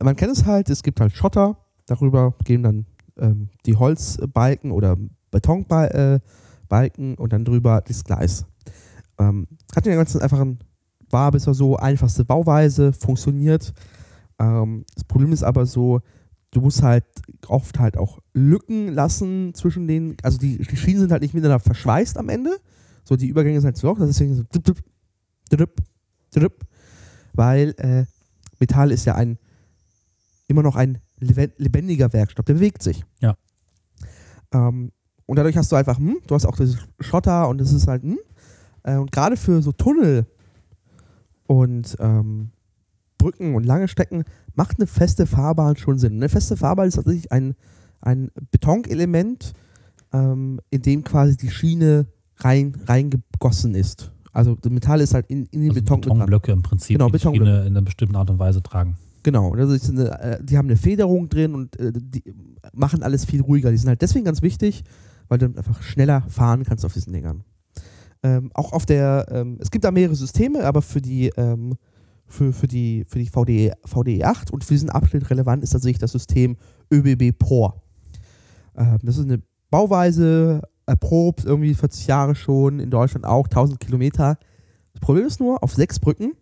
[0.00, 2.86] man kennt es halt, es gibt halt Schotter, darüber gehen dann
[3.18, 4.96] ähm, die Holzbalken oder
[5.30, 6.22] Betonbalken
[6.70, 8.46] äh, und dann drüber das Gleis.
[9.18, 10.58] Ähm, hat den ganzen einfachen
[11.10, 13.74] war bisher so einfachste Bauweise, funktioniert.
[14.42, 16.00] Ähm, das Problem ist aber so,
[16.50, 17.04] du musst halt
[17.46, 21.60] oft halt auch Lücken lassen zwischen den, also die, die Schienen sind halt nicht miteinander
[21.60, 22.58] verschweißt am Ende.
[23.04, 24.82] So, die Übergänge sind halt zu loch, deswegen so drip,
[25.48, 25.80] drip,
[26.32, 26.66] drip,
[27.32, 28.04] weil äh,
[28.60, 29.38] Metall ist ja ein
[30.48, 33.04] immer noch ein lebendiger Werkstoff, der bewegt sich.
[33.20, 33.36] Ja.
[34.52, 34.92] Ähm,
[35.26, 38.02] und dadurch hast du einfach, hm, du hast auch dieses Schotter und es ist halt,
[38.02, 38.18] hm,
[38.82, 40.26] äh, und gerade für so Tunnel
[41.46, 42.51] und ähm,
[43.22, 46.14] Brücken und lange Strecken macht eine feste Fahrbahn schon Sinn.
[46.14, 47.54] Eine feste Fahrbahn ist tatsächlich ein,
[48.00, 49.52] ein Betonelement,
[50.12, 52.06] ähm, in dem quasi die Schiene
[52.38, 54.10] rein, reingegossen ist.
[54.32, 56.00] Also das Metall ist halt in, in den Also Beton.
[56.00, 57.50] Betonblöcke im Prinzip, Genau, die Betonblöcke.
[57.50, 58.96] Schiene in einer bestimmten Art und Weise tragen.
[59.22, 62.24] Genau, ist eine, äh, die haben eine Federung drin und äh, die
[62.72, 63.70] machen alles viel ruhiger.
[63.70, 64.82] Die sind halt deswegen ganz wichtig,
[65.28, 67.44] weil du einfach schneller fahren kannst auf diesen Dingern.
[68.24, 71.74] Ähm, auch auf der, ähm, es gibt da mehrere Systeme, aber für die, ähm,
[72.32, 75.98] für, für die, für die VDE, VDE 8 und für diesen Abschnitt relevant ist tatsächlich
[75.98, 76.56] das System
[76.92, 77.82] ÖBB POR.
[78.76, 84.38] Ähm, das ist eine Bauweise, erprobt, irgendwie 40 Jahre schon, in Deutschland auch, 1000 Kilometer.
[84.92, 86.32] Das Problem ist nur, auf sechs Brücken,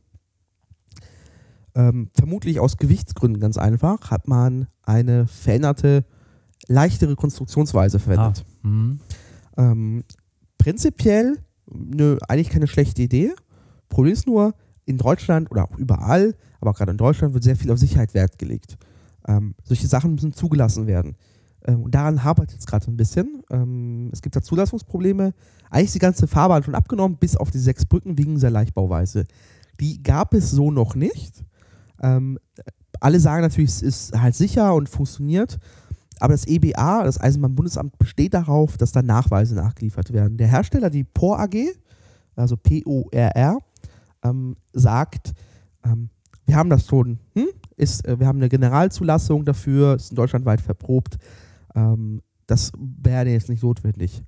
[1.74, 6.04] ähm, vermutlich aus Gewichtsgründen ganz einfach, hat man eine veränderte,
[6.68, 8.44] leichtere Konstruktionsweise verwendet.
[8.62, 9.00] Ah, mhm.
[9.56, 10.04] Ähm,
[10.58, 13.34] prinzipiell nö, eigentlich keine schlechte Idee.
[13.88, 14.54] Problem ist nur,
[14.90, 18.38] in Deutschland oder auch überall, aber gerade in Deutschland wird sehr viel auf Sicherheit Wert
[18.38, 18.76] gelegt.
[19.26, 21.16] Ähm, solche Sachen müssen zugelassen werden.
[21.66, 23.42] Ähm, und daran hapert jetzt gerade ein bisschen.
[23.50, 25.32] Ähm, es gibt da Zulassungsprobleme.
[25.70, 29.24] Eigentlich ist die ganze Fahrbahn schon abgenommen, bis auf die sechs Brücken wegen dieser Leichtbauweise.
[29.80, 31.44] Die gab es so noch nicht.
[32.02, 32.38] Ähm,
[33.00, 35.58] alle sagen natürlich, es ist halt sicher und funktioniert.
[36.18, 40.36] Aber das EBA, das Eisenbahnbundesamt, besteht darauf, dass da Nachweise nachgeliefert werden.
[40.36, 41.56] Der Hersteller, die POR AG,
[42.36, 43.58] also P-O-R-R,
[44.22, 45.32] ähm, sagt,
[45.84, 46.10] ähm,
[46.46, 47.48] wir haben das schon, hm?
[47.76, 51.18] ist, äh, wir haben eine Generalzulassung dafür, ist in Deutschland weit verprobt.
[51.74, 54.22] Ähm, das wäre jetzt nicht notwendig.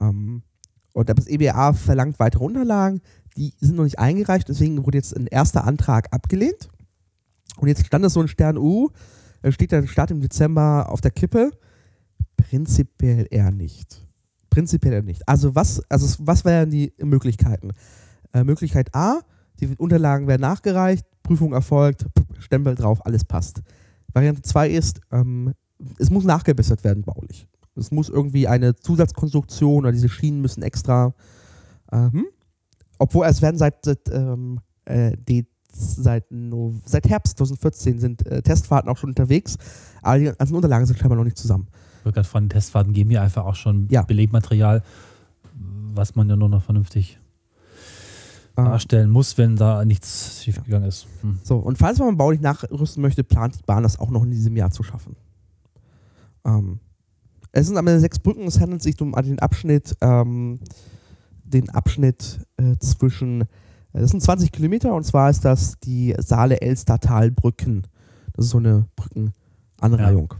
[0.00, 0.42] Ähm,
[0.92, 3.00] und das EBA verlangt weitere Unterlagen,
[3.36, 6.68] die sind noch nicht eingereicht, deswegen wurde jetzt ein erster Antrag abgelehnt.
[7.56, 8.90] Und jetzt stand das so in Stern U,
[9.42, 11.50] äh, steht der Start im Dezember auf der Kippe.
[12.36, 14.06] Prinzipiell eher nicht.
[14.50, 15.28] Prinzipiell eher nicht.
[15.28, 17.72] Also was, also was wären die Möglichkeiten?
[18.32, 19.20] Äh, Möglichkeit A,
[19.66, 22.06] die Unterlagen werden nachgereicht, Prüfung erfolgt,
[22.38, 23.62] Stempel drauf, alles passt.
[24.12, 25.52] Variante 2 ist, ähm,
[25.98, 27.48] es muss nachgebessert werden baulich.
[27.76, 31.14] Es muss irgendwie eine Zusatzkonstruktion oder diese Schienen müssen extra,
[31.90, 32.26] ähm,
[32.98, 35.46] obwohl es werden seit, seit ähm, äh, die
[35.76, 39.56] seit, no, seit Herbst 2014 sind äh, Testfahrten auch schon unterwegs,
[40.02, 41.66] aber die ganzen Unterlagen sind scheinbar noch nicht zusammen.
[41.98, 44.02] Ich wollte gerade von den Testfahrten geben hier einfach auch schon Ja.
[44.02, 44.82] Belegmaterial,
[45.94, 47.18] was man ja nur noch vernünftig
[48.54, 51.06] darstellen muss, wenn da nichts schiefgegangen ist.
[51.22, 51.38] Hm.
[51.42, 54.56] So, und falls man baulich nachrüsten möchte, plant die Bahn das auch noch in diesem
[54.56, 55.16] Jahr zu schaffen.
[56.44, 56.78] Ähm,
[57.52, 60.60] es sind am Ende sechs Brücken, es handelt sich um den Abschnitt, ähm,
[61.44, 63.46] den Abschnitt äh, zwischen, äh,
[63.92, 67.82] das sind 20 Kilometer und zwar ist das die Saale-Elstertal-Brücken.
[68.32, 70.34] Das ist so eine Brückenanreihung.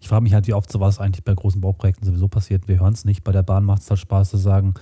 [0.00, 2.66] Ich frage mich halt, wie oft sowas eigentlich bei großen Bauprojekten sowieso passiert.
[2.66, 3.22] Wir hören es nicht.
[3.22, 4.74] Bei der Bahn macht es halt Spaß zu sagen,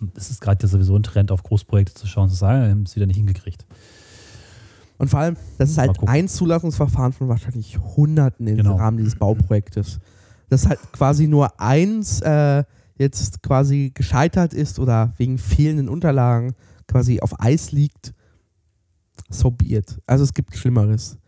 [0.00, 2.70] und es ist gerade ja sowieso ein Trend, auf Großprojekte zu schauen, zu sagen, wir
[2.70, 3.64] haben es wieder nicht hingekriegt.
[4.98, 8.76] Und vor allem, das ist halt ein Zulassungsverfahren von wahrscheinlich Hunderten im Genau.
[8.76, 9.98] Rahmen dieses Bauprojektes.
[10.48, 12.64] Das halt quasi nur eins äh,
[12.96, 16.54] jetzt quasi gescheitert ist oder wegen fehlenden Unterlagen
[16.88, 18.14] quasi auf Eis liegt.
[19.28, 20.00] So be it.
[20.06, 21.18] Also es gibt Schlimmeres.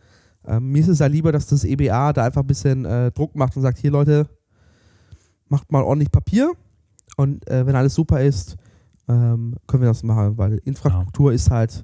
[0.47, 3.35] Ähm, mir ist es ja lieber, dass das EBA da einfach ein bisschen äh, Druck
[3.35, 4.27] macht und sagt, hier Leute,
[5.47, 6.53] macht mal ordentlich Papier
[7.19, 8.55] und äh, wenn alles super ist,
[9.09, 11.83] ähm, können wir das machen, weil Infrastruktur ist halt,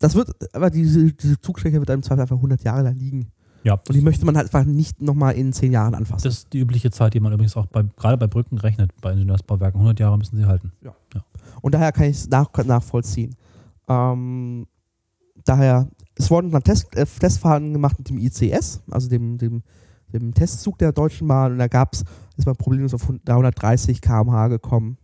[0.00, 3.30] das wird, aber diese, diese Zugstrecke wird im Zweifel einfach 100 Jahre da liegen
[3.62, 6.24] Ja, und die möchte man halt einfach nicht nochmal in 10 Jahren anfassen.
[6.24, 9.12] das ist die übliche Zeit, die man übrigens auch bei, gerade bei Brücken rechnet, bei
[9.12, 9.78] Ingenieursbauwerken.
[9.78, 10.72] 100 Jahre müssen sie halten.
[11.62, 13.36] Und daher kann ich es nach, nachvollziehen.
[13.88, 14.66] Ähm,
[15.44, 19.62] daher, es wurden dann Test, äh, Testfahrten gemacht mit dem ICS, also dem, dem,
[20.12, 21.52] dem Testzug der Deutschen Bahn.
[21.52, 22.04] Und da gab es,
[22.36, 24.98] ist man problemlos auf 330 km/h gekommen.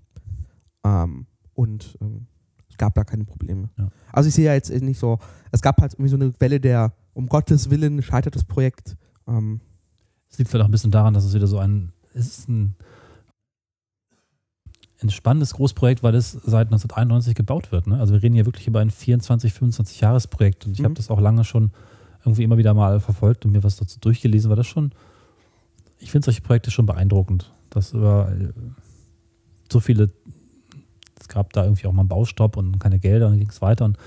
[0.84, 2.26] Ähm, und ähm,
[2.68, 3.70] es gab da keine Probleme.
[3.78, 3.88] Ja.
[4.12, 5.18] Also ich sehe ja jetzt nicht so,
[5.52, 8.96] es gab halt irgendwie so eine Welle der, um Gottes Willen scheitert das Projekt.
[9.28, 9.60] Ähm,
[10.30, 12.74] Es liegt vielleicht auch ein bisschen daran, dass es wieder so ein, es ist ein,
[15.02, 17.86] ein spannendes Großprojekt, weil es seit 1991 gebaut wird.
[17.86, 17.98] Ne?
[18.00, 20.84] Also wir reden hier wirklich über ein 24, 25 Jahresprojekt und ich Mhm.
[20.84, 21.70] habe das auch lange schon
[22.24, 24.92] irgendwie immer wieder mal verfolgt und mir was dazu durchgelesen, war das schon,
[25.98, 28.52] ich finde solche Projekte schon beeindruckend, dass über äh,
[29.70, 30.10] so viele,
[31.20, 33.62] es gab da irgendwie auch mal einen Baustopp und keine Gelder und dann ging es
[33.62, 33.98] weiter und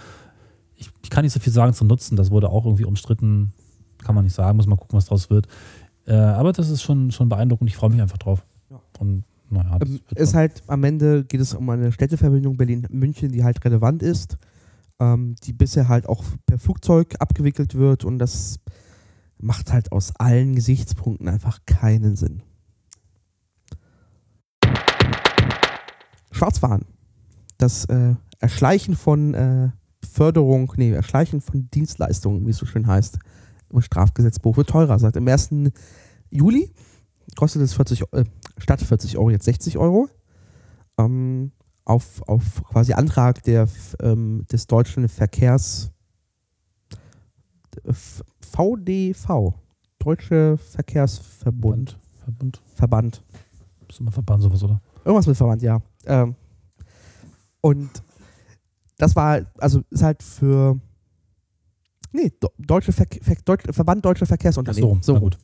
[0.75, 3.53] ich, ich kann nicht so viel sagen zum Nutzen, das wurde auch irgendwie umstritten,
[4.03, 5.47] kann man nicht sagen, muss mal gucken, was draus wird.
[6.05, 7.69] Äh, aber das ist schon, schon beeindruckend.
[7.69, 8.45] Ich freue mich einfach drauf.
[8.69, 8.79] Ja.
[8.99, 13.43] Und naja, das Ähm, ist halt am Ende geht es um eine Städteverbindung Berlin-München, die
[13.43, 14.37] halt relevant ist,
[14.99, 18.59] ähm, die bisher halt auch per Flugzeug abgewickelt wird und das
[19.39, 22.41] macht halt aus allen Gesichtspunkten einfach keinen Sinn.
[26.31, 26.85] Schwarzfahren.
[27.57, 29.69] Das äh, Erschleichen von äh,
[30.03, 33.19] Förderung, nee, Erschleichen von Dienstleistungen, wie es so schön heißt,
[33.69, 34.99] im Strafgesetzbuch wird teurer.
[34.99, 35.49] Seit dem 1.
[36.29, 36.71] Juli
[37.35, 38.23] kostet es 40, äh,
[38.57, 40.09] statt 40 Euro jetzt 60 Euro.
[40.97, 41.51] Ähm,
[41.87, 43.67] auf, auf quasi Antrag der,
[44.01, 45.91] ähm, des deutschen Verkehrs
[48.41, 49.53] VDV,
[49.99, 52.61] Deutsche Verkehrsverbund, Verbund.
[52.75, 53.23] Verband.
[53.87, 54.81] Ist immer Verband sowas, oder?
[55.05, 55.81] Irgendwas mit Verband, ja.
[56.05, 56.35] Ähm,
[57.61, 57.89] Und
[58.97, 60.77] das war, also ist halt für,
[62.11, 65.01] nee, Deutsche Ver Ver Deutsch, Verband Deutscher Ach Verkehrsunternehmen.
[65.01, 65.37] so, na gut.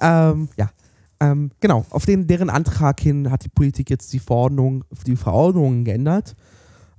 [0.00, 0.70] Ähm, ja.
[1.20, 5.84] Ähm, genau, auf den, deren Antrag hin hat die Politik jetzt die Verordnung, die Verordnungen
[5.84, 6.34] geändert.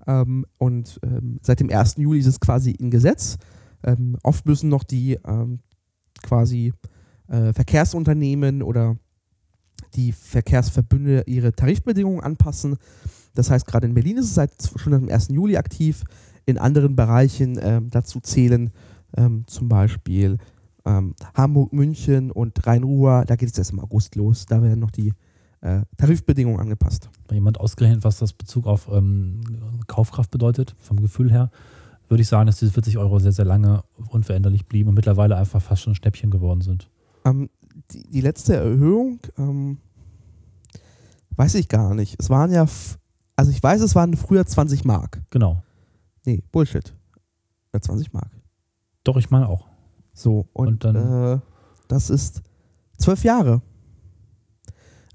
[0.06, 1.96] Ähm, und ähm, seit dem 1.
[1.98, 3.38] Juli ist es quasi in Gesetz.
[3.84, 5.60] Ähm, oft müssen noch die ähm,
[6.22, 6.74] quasi
[7.28, 8.96] äh, Verkehrsunternehmen oder
[9.96, 12.78] die Verkehrsverbünde ihre Tarifbedingungen anpassen.
[13.34, 15.30] Das heißt, gerade in Berlin ist es seit schon am 1.
[15.30, 16.04] Juli aktiv.
[16.46, 18.72] In anderen Bereichen ähm, dazu zählen
[19.46, 20.38] zum Beispiel
[20.86, 23.26] ähm, Hamburg, München und Rhein-Ruhr.
[23.26, 24.46] Da geht es erst im August los.
[24.46, 25.14] Da werden noch die
[25.62, 27.10] äh, Tarifbedingungen angepasst.
[27.24, 29.42] Hat jemand ausgerechnet, was das Bezug auf ähm,
[29.88, 31.52] Kaufkraft bedeutet, vom Gefühl her,
[32.10, 35.62] würde ich sagen, dass diese 40 Euro sehr, sehr lange unveränderlich blieben und mittlerweile einfach
[35.62, 36.90] fast schon ein Schnäppchen geworden sind.
[37.26, 37.50] Ähm,
[37.92, 39.78] die, die letzte Erhöhung, ähm,
[41.38, 42.16] weiß ich gar nicht.
[42.20, 42.66] Es waren ja,
[43.36, 45.22] also ich weiß, es waren früher 20 Mark.
[45.30, 45.64] Genau.
[46.26, 46.94] Nee, Bullshit.
[47.74, 48.30] Ja, 20 Mark.
[49.04, 49.71] Doch, ich meine auch.
[50.14, 51.40] So, und, Und dann- äh,
[51.88, 52.42] das ist
[52.98, 53.62] zwölf Jahre.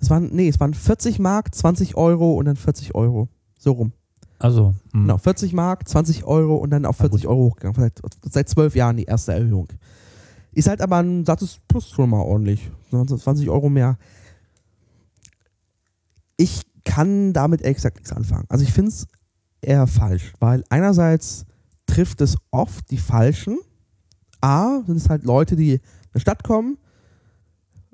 [0.00, 3.28] Es waren, nee, es waren 40 Mark, 20 Euro und dann 40 Euro.
[3.58, 3.92] So rum.
[4.38, 7.30] Also, mh, Genau, 40 Mark, 20 Euro und dann auf Na 40 gut.
[7.30, 7.76] Euro hochgegangen.
[7.80, 9.68] Seit, seit zwölf Jahren die erste Erhöhung.
[10.52, 12.70] Ist halt aber ein sattes Plus schon mal ordentlich.
[12.90, 13.96] 20 Euro mehr.
[16.36, 18.44] Ich kann damit ehrlich gesagt nichts anfangen.
[18.48, 19.06] Also ich finde es
[19.60, 21.46] eher falsch, weil einerseits
[21.86, 23.58] trifft es oft die Falschen.
[24.46, 25.80] A, sind es halt Leute, die in
[26.12, 26.78] eine Stadt kommen,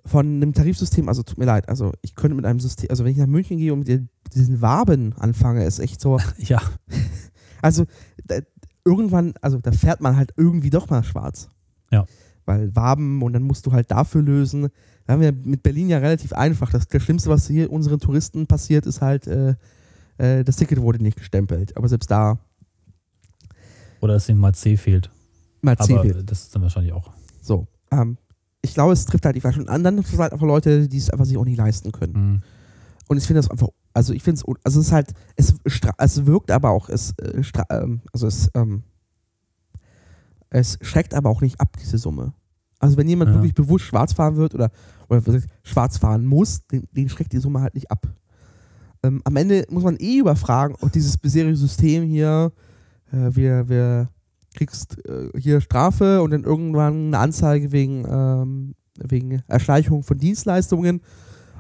[0.05, 3.13] von einem Tarifsystem, also tut mir leid, also ich könnte mit einem System, also wenn
[3.13, 6.61] ich nach München gehe und mit diesen Waben anfange, ist echt so, ja,
[7.63, 7.87] also
[8.25, 8.41] da,
[8.85, 11.49] irgendwann, also da fährt man halt irgendwie doch mal schwarz.
[11.91, 12.05] Ja.
[12.45, 14.69] Weil Waben und dann musst du halt dafür lösen.
[15.07, 16.71] Da haben wir mit Berlin ja relativ einfach.
[16.71, 19.55] Das, das Schlimmste, was hier unseren Touristen passiert, ist halt, äh,
[20.19, 21.77] äh, das Ticket wurde nicht gestempelt.
[21.77, 22.41] Aber selbst da
[24.01, 25.11] oder dass ihnen mal C fehlt.
[25.63, 27.11] Mal C Aber das ist dann wahrscheinlich auch.
[27.41, 27.67] So.
[27.91, 28.19] Ähm,
[28.63, 29.69] ich glaube, es trifft halt die Falschen.
[29.69, 32.35] Und dann trifft es halt einfach Leute, die es einfach sich auch nicht leisten können.
[32.35, 32.41] Mh.
[33.09, 35.55] Und ich finde das einfach, also ich finde es, also es ist halt, es,
[35.99, 38.85] es wirkt aber auch, es, äh, ähm, also es, ähm,
[40.51, 42.33] es schreckt aber auch nicht ab, diese Summe.
[42.79, 43.37] Also wenn jemand Ja.
[43.37, 44.71] wirklich bewusst schwarz fahren wird oder,
[45.09, 45.23] oder
[45.63, 48.07] schwarz fahren muss, den, den schreckt die Summe halt nicht ab.
[49.03, 52.53] Ähm, am Ende muss man eh überfragen, ob dieses bisherige System hier,
[53.13, 54.09] äh, wir, wir
[54.55, 61.01] kriegst äh, hier Strafe und dann irgendwann eine Anzeige wegen, ähm, wegen Erschleichung von Dienstleistungen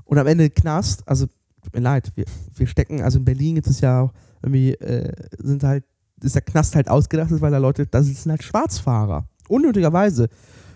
[0.04, 1.26] und am Ende Knast, also
[1.62, 2.24] tut mir leid, wir,
[2.54, 5.84] wir stecken, also in Berlin gibt es ja auch irgendwie, äh, sind halt,
[6.22, 9.26] ist der Knast halt ausgedacht, weil da Leute, da sitzen halt Schwarzfahrer.
[9.48, 10.28] Unnötigerweise.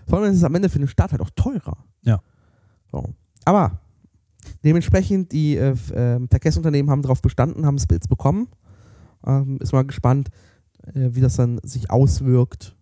[0.08, 1.76] Vor allem ist es am Ende für den Staat halt auch teurer.
[2.02, 2.20] Ja.
[2.90, 3.04] So.
[3.44, 3.80] Aber
[4.64, 8.48] dementsprechend, die äh, ähm, Verkehrsunternehmen haben darauf bestanden, haben es jetzt bekommen.
[9.26, 10.32] Ähm, ist mal gespannt, äh,
[10.94, 12.74] wie das dann sich auswirkt.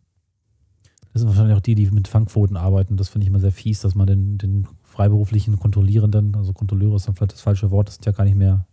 [1.13, 2.97] Das sind wahrscheinlich auch die, die mit Fangquoten arbeiten.
[2.97, 7.07] Das finde ich immer sehr fies, dass man den, den freiberuflichen Kontrollierenden, also Kontrolleure ist
[7.07, 8.67] dann vielleicht das falsche Wort, das sind ja gar nicht mehr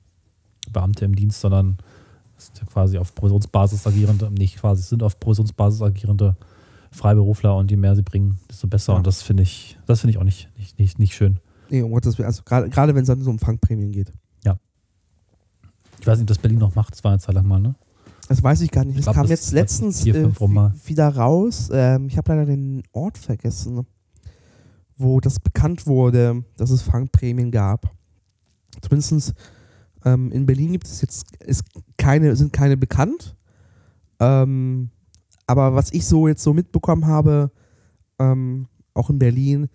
[0.71, 1.77] Beamte im Dienst, sondern
[2.35, 6.35] das sind ja quasi auf Provisionsbasis agierende, nicht quasi, sind auf Provisionsbasis agierende
[6.91, 8.93] Freiberufler und je mehr sie bringen, desto besser.
[8.93, 8.97] Ja.
[8.97, 11.39] Und das finde ich, das finde ich auch nicht, nicht, nicht, nicht schön.
[11.69, 14.11] Nee, um Gottes Willen, also gerade wenn es dann so um Fangprämien geht.
[16.01, 17.75] Ich weiß nicht, ob das Berlin noch macht, das war eine Zeit lang mal, ne?
[18.31, 18.97] Das weiß ich gar nicht.
[18.97, 20.31] Ich Das glaub, kam das jetzt letztens vier, äh,
[20.85, 21.69] wieder raus.
[21.73, 23.85] Ähm, ich habe leider den Ort vergessen,
[24.95, 27.93] wo das bekannt wurde, dass es Fangprämien gab.
[28.79, 29.33] Zumindest
[30.05, 31.65] ähm, in Berlin gibt es jetzt ist
[31.97, 33.35] keine, sind keine bekannt.
[34.21, 34.91] Ähm,
[35.45, 37.51] aber was ich so jetzt so mitbekommen habe,
[38.17, 39.67] ähm, auch in Berlin,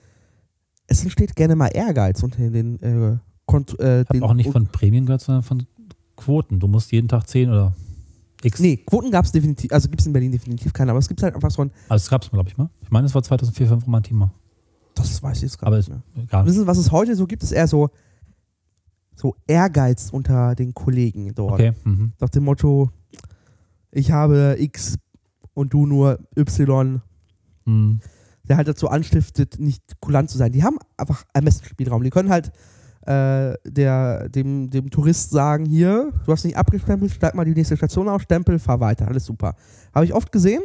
[0.86, 4.50] es entsteht gerne mal Ehrgeiz unter den äh, Kont äh, Ich habe den auch nicht
[4.50, 5.66] von Prämien gehört, sondern von
[6.16, 6.58] Quoten.
[6.58, 7.74] Du musst jeden Tag 10 oder
[8.46, 8.60] X.
[8.60, 11.22] Nee, Quoten gab es definitiv, also gibt es in Berlin definitiv keine, aber es gibt
[11.22, 12.70] halt einfach so ein, Also das gab es, glaube ich, mal.
[12.80, 14.30] Ich meine, es war 2004, 2005 mal ein Thema.
[14.94, 15.96] das weiß ich jetzt gar Aber nicht es-.
[16.22, 16.46] Egal.
[16.46, 17.90] Wissen Sie, was es heute so gibt, ist eher so,
[19.14, 21.54] so Ehrgeiz unter den Kollegen dort.
[21.54, 21.72] Okay.
[21.84, 22.12] Mhm.
[22.20, 22.90] Nach dem Motto,
[23.90, 24.96] ich habe X
[25.54, 27.00] und du nur Y,
[27.64, 28.00] Mhm.
[28.48, 30.52] der halt dazu anstiftet, nicht kulant zu sein.
[30.52, 32.02] Die haben einfach Ermessensspielraum.
[32.04, 32.52] Die können halt
[33.06, 37.76] äh, der, dem, dem Tourist sagen, hier, du hast nicht abgestempelt, steig mal die nächste
[37.76, 39.54] Station auf, Stempel, fahr weiter, alles super.
[39.94, 40.62] Habe ich oft gesehen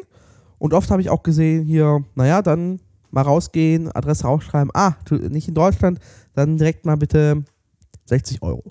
[0.58, 2.80] und oft habe ich auch gesehen, hier, naja, dann
[3.10, 4.96] mal rausgehen, Adresse rausschreiben, ah,
[5.30, 6.00] nicht in Deutschland,
[6.34, 7.44] dann direkt mal bitte
[8.06, 8.64] 60 Euro.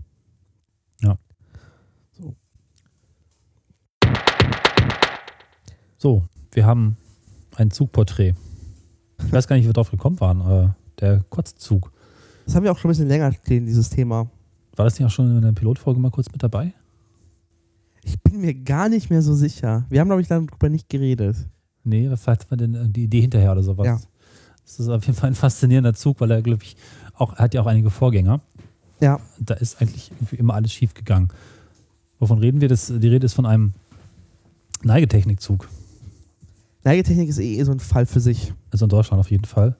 [6.02, 6.96] So, wir haben
[7.56, 8.32] ein Zugporträt.
[9.26, 10.40] Ich weiß gar nicht, wie wir drauf gekommen waren.
[10.40, 10.68] Äh,
[10.98, 11.92] der Kurzzug.
[12.50, 14.28] Das haben wir auch schon ein bisschen länger stehen, dieses Thema.
[14.74, 16.74] War das nicht auch schon in der Pilotfolge mal kurz mit dabei?
[18.02, 19.86] Ich bin mir gar nicht mehr so sicher.
[19.88, 21.36] Wir haben, glaube ich, darüber nicht geredet.
[21.84, 23.86] Nee, was hat man denn die Idee hinterher oder sowas?
[23.86, 24.00] Ja.
[24.64, 26.76] Das ist auf jeden Fall ein faszinierender Zug, weil er, glaube ich,
[27.14, 28.40] auch, hat ja auch einige Vorgänger.
[28.98, 29.20] Ja.
[29.38, 31.28] Da ist eigentlich immer alles schief gegangen.
[32.18, 32.66] Wovon reden wir?
[32.66, 33.74] Das, die Rede ist von einem
[34.82, 35.68] Neigetechnikzug.
[36.82, 38.52] Neigetechnik ist eh so ein Fall für sich.
[38.72, 39.76] Also in Deutschland auf jeden Fall.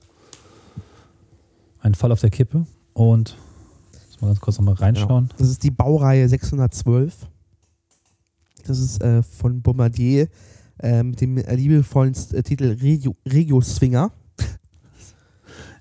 [1.80, 2.66] Ein Fall auf der Kippe.
[2.92, 3.36] Und
[4.20, 5.30] muss mal ganz kurz nochmal reinschauen.
[5.38, 7.26] Das ist die Baureihe 612.
[8.66, 10.28] Das ist äh, von Bombardier
[10.78, 14.12] äh, mit dem liebevollen äh, Titel Regio, Regio Swinger.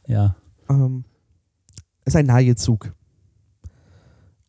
[0.07, 0.35] Ja.
[0.67, 1.03] Ähm,
[2.03, 2.91] ist ein Neigezug.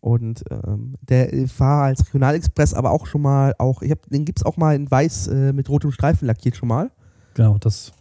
[0.00, 4.38] Und ähm, der war als Regionalexpress aber auch schon mal, auch, ich hab, den gibt
[4.38, 6.90] es auch mal in weiß äh, mit rotem Streifen lackiert schon mal.
[7.34, 7.92] Genau, das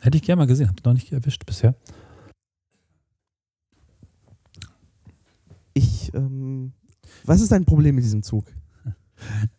[0.00, 1.74] hätte ich gerne mal gesehen, habe ich noch nicht erwischt bisher.
[5.74, 6.72] Ich, ähm,
[7.24, 8.46] was ist dein Problem mit diesem Zug?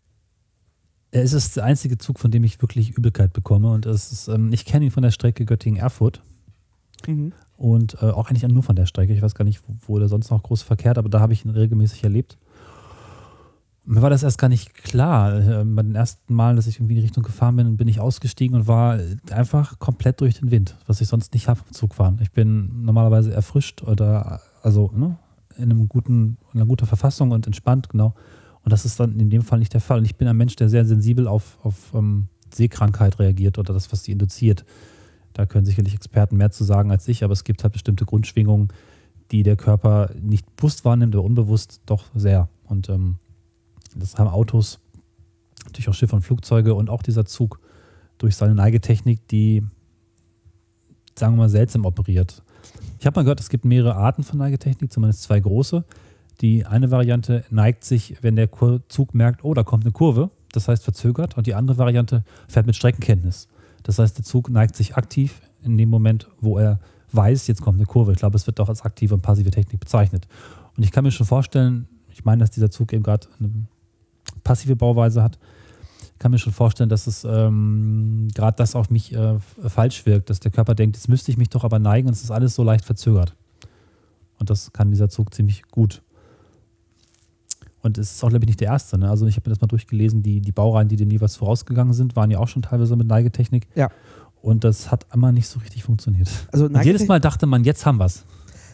[1.16, 3.72] Es ist der einzige Zug, von dem ich wirklich Übelkeit bekomme.
[3.72, 6.24] Und es ist, ähm, ich kenne ihn von der Strecke Göttingen-Erfurt.
[7.08, 7.34] Mhm.
[7.56, 9.14] Und äh, auch eigentlich nur von der Strecke.
[9.14, 11.46] Ich weiß gar nicht, wo, wo der sonst noch groß verkehrt, aber da habe ich
[11.46, 12.40] ihn regelmäßig erlebt.
[13.86, 15.36] Mir war das erst gar nicht klar.
[15.36, 18.00] Äh, bei den ersten Malen, dass ich irgendwie in die Richtung gefahren bin, bin ich
[18.00, 19.00] ausgestiegen und war
[19.30, 22.20] einfach komplett durch den Wind, was ich sonst nicht habe im Zugfahren.
[22.24, 25.18] Ich bin normalerweise erfrischt oder also ne,
[25.58, 28.16] in, einem guten, in einer guten Verfassung und entspannt, genau.
[28.64, 30.00] Und das ist dann in dem Fall nicht der Fall.
[30.00, 33.92] Und ich bin ein Mensch, der sehr sensibel auf, auf ähm, Seekrankheit reagiert oder das,
[33.92, 34.66] was die induziert.
[35.34, 38.70] Da können sicherlich Experten mehr zu sagen als ich, aber es gibt halt bestimmte Grundschwingungen,
[39.32, 42.50] die der Körper nicht bewusst wahrnimmt, aber unbewusst doch sehr.
[42.66, 43.16] Und ähm,
[43.96, 44.80] das haben Autos,
[45.66, 47.60] natürlich auch Schiffe und Flugzeuge und auch dieser Zug
[48.18, 49.64] durch seine Neigetechnik, die,
[51.18, 52.44] sagen wir mal, seltsam operiert.
[53.00, 55.84] Ich habe mal gehört, es gibt mehrere Arten von Neigetechnik, zumindest zwei große.
[56.42, 58.50] Die eine Variante neigt sich, wenn der
[58.88, 61.38] Zug merkt, oh, da kommt eine Kurve, das heißt verzögert.
[61.38, 63.48] Und die andere Variante fährt mit Streckenkenntnis.
[63.84, 66.80] Das heißt, der Zug neigt sich aktiv in dem Moment, wo er
[67.12, 68.14] weiß, jetzt kommt eine Kurve.
[68.14, 70.28] Ich glaube, es wird auch als aktive und passive Technik bezeichnet.
[70.76, 73.50] Und ich kann mir schon vorstellen, ich meine, dass dieser Zug eben gerade eine
[74.44, 75.38] passive Bauweise hat.
[76.14, 80.30] Ich kann mir schon vorstellen, dass es ähm, gerade das auf mich äh, falsch wirkt,
[80.30, 82.56] dass der Körper denkt, jetzt müsste ich mich doch aber neigen und es ist alles
[82.56, 83.36] so leicht verzögert.
[84.40, 86.02] Und das kann dieser Zug ziemlich gut.
[87.82, 88.98] Und es ist auch, glaube ich, nicht der erste.
[88.98, 89.10] Ne?
[89.10, 92.16] Also ich habe mir das mal durchgelesen, die, die Baureihen, die dem jeweils vorausgegangen sind,
[92.16, 93.68] waren ja auch schon teilweise mit Neigetechnik.
[93.76, 93.90] Ja.
[94.42, 96.30] Und das hat immer nicht so richtig funktioniert.
[96.52, 98.26] Also Und jedes Mal dachte man, jetzt haben wir es.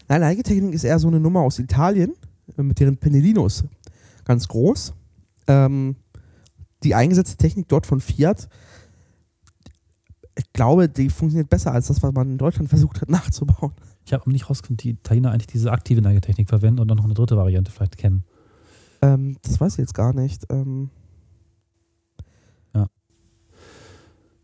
[0.08, 2.14] Nein, Neigetechnik ist eher so eine Nummer aus Italien
[2.58, 3.64] äh, mit deren Penelinos.
[4.26, 4.94] Ganz groß.
[5.48, 5.96] Ähm,
[6.84, 8.50] die eingesetzte Technik dort von Fiat,
[10.38, 13.74] ich glaube, die funktioniert besser als das, was man in Deutschland versucht hat nachzubauen.
[14.06, 17.14] Ich habe nicht rausgefunden, die Italiener eigentlich diese aktive Neigetechnik verwenden und dann noch eine
[17.14, 18.24] dritte Variante vielleicht kennen.
[19.02, 20.46] Ähm, das weiß ich jetzt gar nicht.
[20.50, 20.90] Ähm,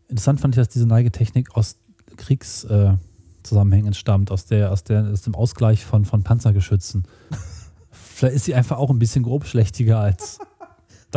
[0.08, 1.76] Interessant fand ich, dass diese Neigetechnik aus
[2.16, 7.04] Kriegszusammenhängen entstammt, aus, der, aus, der, aus dem Ausgleich von, von Panzergeschützen.
[7.90, 10.38] Vielleicht ist sie einfach auch ein bisschen grobschlächtiger als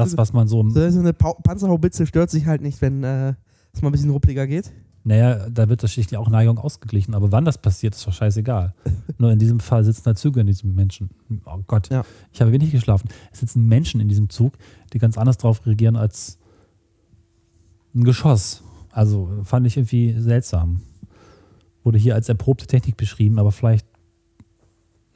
[0.01, 0.67] das, was man so.
[0.69, 3.33] so eine pa Panzerhaubitze stört sich halt nicht, wenn äh,
[3.73, 4.71] es mal ein bisschen ruppeliger geht.
[5.05, 7.15] Naja, da wird tatsächlich auch Neigung ausgeglichen.
[7.15, 8.73] Aber wann das passiert, ist doch scheißegal.
[9.17, 11.09] Nur in diesem Fall sitzen da Züge in diesem Menschen.
[11.45, 12.03] Oh Gott, Ja.
[12.33, 13.07] ich habe wenig geschlafen.
[13.31, 14.53] Es sitzen Menschen in diesem Zug,
[14.93, 16.37] die ganz anders drauf reagieren als
[17.95, 18.61] ein Geschoss.
[18.91, 20.81] Also fand ich irgendwie seltsam.
[21.83, 23.87] Wurde hier als erprobte Technik beschrieben, aber vielleicht,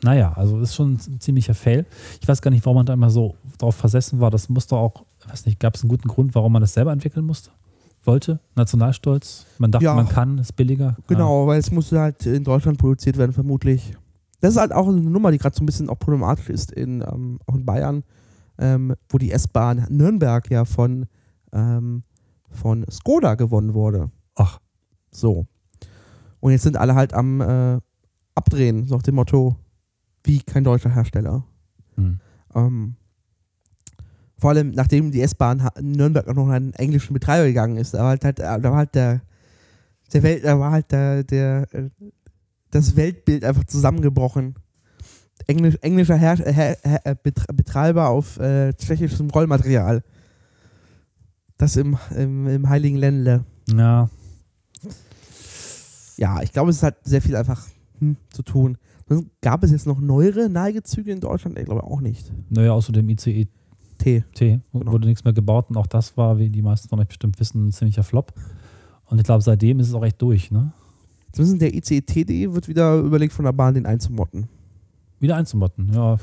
[0.01, 1.85] naja, also ist schon ein ziemlicher Fail.
[2.21, 4.29] Ich weiß gar nicht, warum man da immer so drauf versessen war.
[4.31, 7.25] Das musste auch, weiß nicht, gab es einen guten Grund, warum man das selber entwickeln
[7.25, 7.49] musste?
[8.03, 8.39] Wollte?
[8.55, 9.45] Nationalstolz?
[9.57, 9.93] Man dachte, Ja.
[9.95, 10.97] man kann, ist billiger.
[11.07, 13.95] Genau, weil es musste halt in Deutschland produziert werden, vermutlich.
[14.41, 17.01] Das ist halt auch eine Nummer, die gerade so ein bisschen auch problematisch ist, in,
[17.01, 18.03] ähm, auch in Bayern,
[18.57, 21.05] ähm, wo die S-Bahn Nürnberg ja von,
[21.53, 22.03] ähm,
[22.51, 24.11] von Skoda gewonnen wurde.
[24.35, 24.59] Ach,
[25.11, 25.47] So.
[26.41, 27.79] Und jetzt sind alle halt am äh,
[28.35, 29.55] Abdrehen, so nach dem Motto,
[30.25, 31.45] wie kein deutscher Hersteller.
[31.95, 32.19] hm.
[32.53, 32.95] Ähm,
[34.43, 38.09] vor allem, nachdem die S-Bahn Nürnberg auch noch einen englischen Betreiber gegangen ist, da war
[38.09, 39.21] halt, da war halt der,
[40.11, 41.65] der Welt, da war halt der, der,
[42.69, 44.55] das Weltbild einfach zusammengebrochen.
[45.47, 50.03] Englisch, englischer Her Her Her Bet- Betreiber auf äh, tschechischem Rollmaterial.
[51.57, 53.45] Das im, im, im Heiligen Ländle.
[53.73, 54.09] ja,
[56.17, 57.65] Ja, ich glaube, es halt sehr viel einfach
[57.99, 58.77] hm, zu tun.
[59.39, 61.57] Gab es jetzt noch neuere Neigezüge in Deutschland?
[61.57, 62.29] Ich glaube auch nicht.
[62.49, 63.47] naja, außer dem ICE
[64.03, 64.23] T.
[64.33, 64.91] T Genau.
[64.91, 67.67] wurde nichts mehr gebaut und auch das war, wie die meisten von euch bestimmt wissen,
[67.67, 68.33] ein ziemlicher Flop.
[69.05, 70.73] Und ich glaube, seitdem ist es auch echt durch, ne?
[71.31, 74.47] Zumindest der ICE-TD wird wieder überlegt von der Bahn, den einzumotten.
[75.19, 76.17] Wieder einzumotten, ja.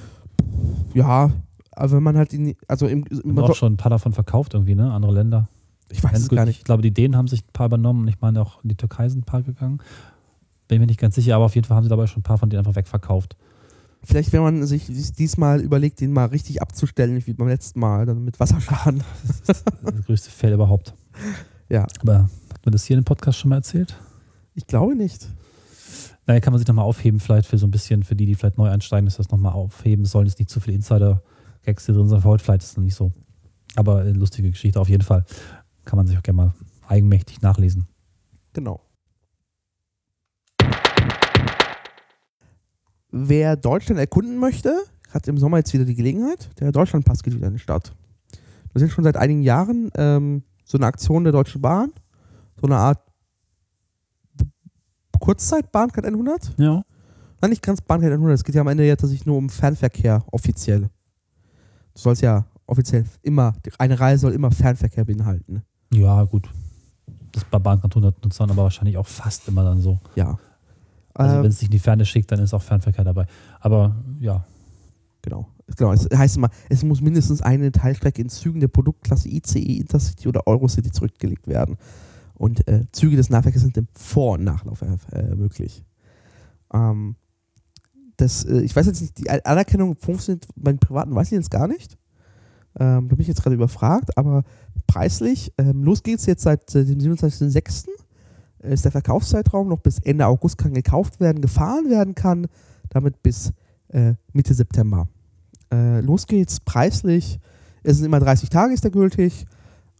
[0.95, 1.31] Ja,
[1.72, 4.74] aber wenn man halt in, also im, im auch schon ein paar davon verkauft irgendwie,
[4.74, 4.93] ne?
[4.93, 5.49] Andere Länder.
[5.91, 6.37] ich weiß es Endgültig.
[6.37, 6.59] gar nicht.
[6.59, 8.76] Ich glaube, die Dänen haben sich ein paar übernommen und ich meine auch in die
[8.76, 9.78] Türkei sind ein paar gegangen.
[10.68, 12.39] Bin mir nicht ganz sicher, aber auf jeden Fall haben sie dabei schon ein paar
[12.39, 13.37] von denen einfach wegverkauft.
[14.03, 18.07] Vielleicht, wenn man sich dies- diesmal überlegt, den mal richtig abzustellen, wie beim letzten Mal,
[18.07, 19.03] dann mit Wasserschaden.
[19.46, 20.94] Das ist das größte Fail überhaupt.
[21.68, 21.86] Ja.
[22.01, 23.96] Aber hat man das hier in dem Podcast schon mal erzählt?
[24.55, 25.28] Ich glaube nicht.
[26.26, 28.59] Naja, kann man sich nochmal aufheben, vielleicht für so ein bisschen, für die, die vielleicht
[28.59, 32.20] neu einsteigen, dass das nochmal aufheben sollen, dass nicht zu viele Insider-Gags hier drin sind.
[32.22, 33.12] Für heute vielleicht ist es nicht so.
[33.76, 35.24] Aber äh, lustige Geschichte auf jeden Fall.
[35.84, 36.55] Kann man sich auch gerne mal
[36.88, 37.86] eigenmächtig nachlesen.
[38.53, 38.80] Genau.
[43.13, 46.51] Wer Deutschland erkunden möchte, hat im Sommer jetzt wieder die Gelegenheit.
[46.61, 47.93] Der Deutschlandpass geht wieder in die Stadt.
[48.73, 51.93] Das ist schon seit einigen Jahren ähm, so eine Aktion der Deutschen Bahn.
[52.61, 53.01] So eine Art
[55.19, 56.55] Kurzzeitbahn 100.
[56.59, 56.83] Ja.
[57.41, 58.35] Nein, nicht ganz Bahncard 100.
[58.35, 60.91] Es geht ja am Ende jetzt tatsächlich nur um Fernverkehr offiziell.
[61.95, 65.63] Du sollst ja offiziell immer, eine Reise soll immer Fernverkehr beinhalten.
[65.93, 66.49] Ja, gut.
[67.33, 69.99] Das ist bei Bahncard 100 Nutzern aber wahrscheinlich auch fast immer dann so.
[70.15, 70.39] Ja.
[71.15, 73.27] Also Ähm, wenn es sich in die Ferne schickt, dann ist auch Fernverkehr dabei.
[73.61, 74.45] Aber ja,
[75.23, 75.49] Genau.
[75.77, 75.93] genau.
[75.93, 80.47] Es heißt immer, es muss mindestens eine Teilstrecke in Zügen der Produktklasse ICE, Intercity oder
[80.47, 81.77] Eurocity zurückgelegt werden.
[82.35, 84.81] Und äh, Züge des Nahverkehrs sind im Vor- und Nachlauf
[85.13, 85.85] äh, möglich.
[86.73, 87.17] Ähm,
[88.17, 91.51] das, äh, ich weiß jetzt nicht, die Anerkennung funktioniert bei den Privaten, weiß ich jetzt
[91.51, 91.99] gar nicht.
[92.79, 94.45] Ähm, da bin ich jetzt gerade überfragt, aber
[94.87, 97.89] preislich, ähm, los geht's jetzt seit äh, dem 27.06.
[98.63, 102.47] ist der Verkaufszeitraum noch bis Ende August kann gekauft werden, gefahren werden kann,
[102.91, 103.53] damit bis
[103.89, 105.09] äh, Mitte September.
[105.73, 107.39] Äh, los geht's, preislich.
[107.83, 109.47] Es sind immer 30 Tage, ist der gültig.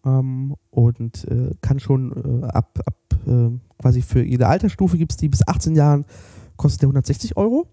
[0.05, 2.97] Ähm, und äh, kann schon äh, ab, ab
[3.27, 6.05] äh, quasi für jede Altersstufe gibt es die bis 18 Jahren,
[6.57, 7.67] kostet der 160 Euro.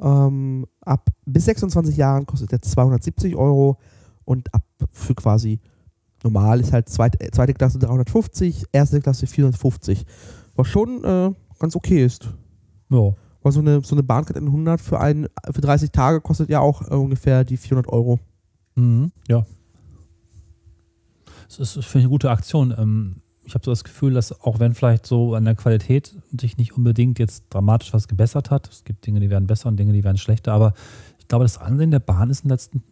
[0.00, 3.78] Ähm, ab bis 26 Jahren kostet der 270 Euro.
[4.24, 4.62] Und ab
[4.92, 5.60] für quasi
[6.24, 10.04] normal ist halt zweit, äh, zweite Klasse 350, erste Klasse 450.
[10.54, 12.28] Was schon äh, ganz okay ist.
[12.90, 13.12] ja.
[13.44, 16.88] Weil so eine, so eine Bahncard 100 für, ein, für 30 Tage kostet ja auch
[16.88, 18.20] äh, ungefähr die 400 Euro.
[18.76, 19.44] Mhm, ja.
[21.48, 22.72] Das ist, finde ich, eine gute Aktion.
[22.76, 26.56] Ähm, ich habe so das Gefühl, dass auch wenn vielleicht so an der Qualität sich
[26.56, 29.92] nicht unbedingt jetzt dramatisch was gebessert hat, es gibt Dinge, die werden besser und Dinge,
[29.92, 30.74] die werden schlechter, aber
[31.18, 32.82] ich glaube, das Ansehen der Bahn ist in den letzten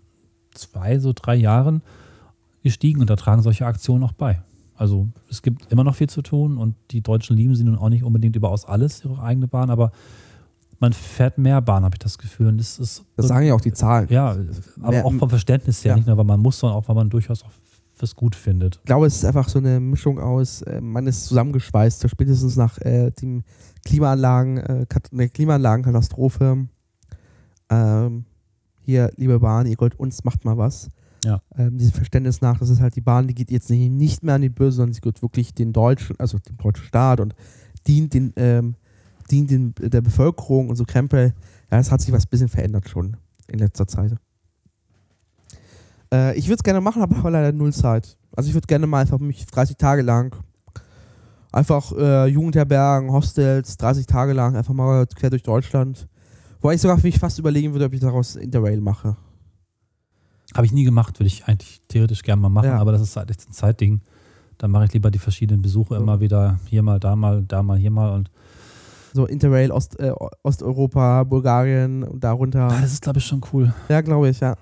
[0.54, 1.82] zwei, so drei Jahren
[2.62, 4.42] gestiegen und da tragen solche Aktionen auch bei.
[4.76, 7.88] Also es gibt immer noch viel zu tun und die Deutschen lieben sie nun auch
[7.90, 9.92] nicht unbedingt überaus alles, ihre eigene Bahn, aber
[10.78, 12.46] man fährt mehr Bahn, habe ich das Gefühl.
[12.48, 14.08] Und das ist Das sagen ja auch die Zahlen.
[14.08, 14.34] ja,
[14.80, 15.96] aber Mehr- auch vom Verständnis her, Ja.
[15.96, 17.50] nicht nur, weil man muss, sondern auch, weil man durchaus auch
[17.98, 18.76] was gut findet.
[18.76, 22.78] Ich glaube, es ist einfach so eine Mischung aus, äh, man ist zusammengeschweißt, spätestens nach
[22.78, 23.42] äh, dem
[23.84, 24.86] Klimaanlagen, äh,
[25.28, 26.66] Klimaanlagenkatastrophe.
[27.68, 28.24] Ähm,
[28.80, 30.88] hier, liebe Bahn, ihr wollt uns, macht mal was.
[31.24, 31.42] Ja.
[31.56, 34.42] Ähm, diesem Verständnis nach, das ist halt die Bahn, die geht jetzt nicht, mehr an
[34.42, 37.34] die Börse, sondern sie gehört wirklich den Deutschen, also dem deutschen Staat und
[37.86, 38.74] dient den, ähm,
[39.30, 41.34] dient den, der Bevölkerung und so Krempel.
[41.70, 43.16] Ja, es hat sich was ein bisschen verändert schon
[43.48, 44.16] in letzter Zeit.
[46.12, 48.16] Äh, ich würde es gerne machen, aber habe leider null Zeit.
[48.34, 50.36] Also ich würde gerne mal einfach mich 30 Tage lang
[51.52, 56.08] einfach äh, Jugendherbergen, Hostels, 30 Tage lang einfach mal quer durch Deutschland.
[56.60, 59.16] Wobei ich sogar mich fast überlegen würde, ob ich daraus Interrail mache.
[60.54, 62.78] Habe ich nie gemacht, würde ich eigentlich theoretisch gerne mal machen, Ja.
[62.78, 64.00] aber das ist halt echt ein Zeitding.
[64.58, 66.00] Dann mache ich lieber die verschiedenen Besuche Ja.
[66.00, 68.30] immer wieder hier mal, da mal, da mal, hier mal und
[69.12, 72.68] So Interrail Ost, äh, Osteuropa, Bulgarien und darunter.
[72.70, 73.72] ah, das ist, glaube ich, schon cool.
[73.88, 74.56] Ja, glaube ich, ja.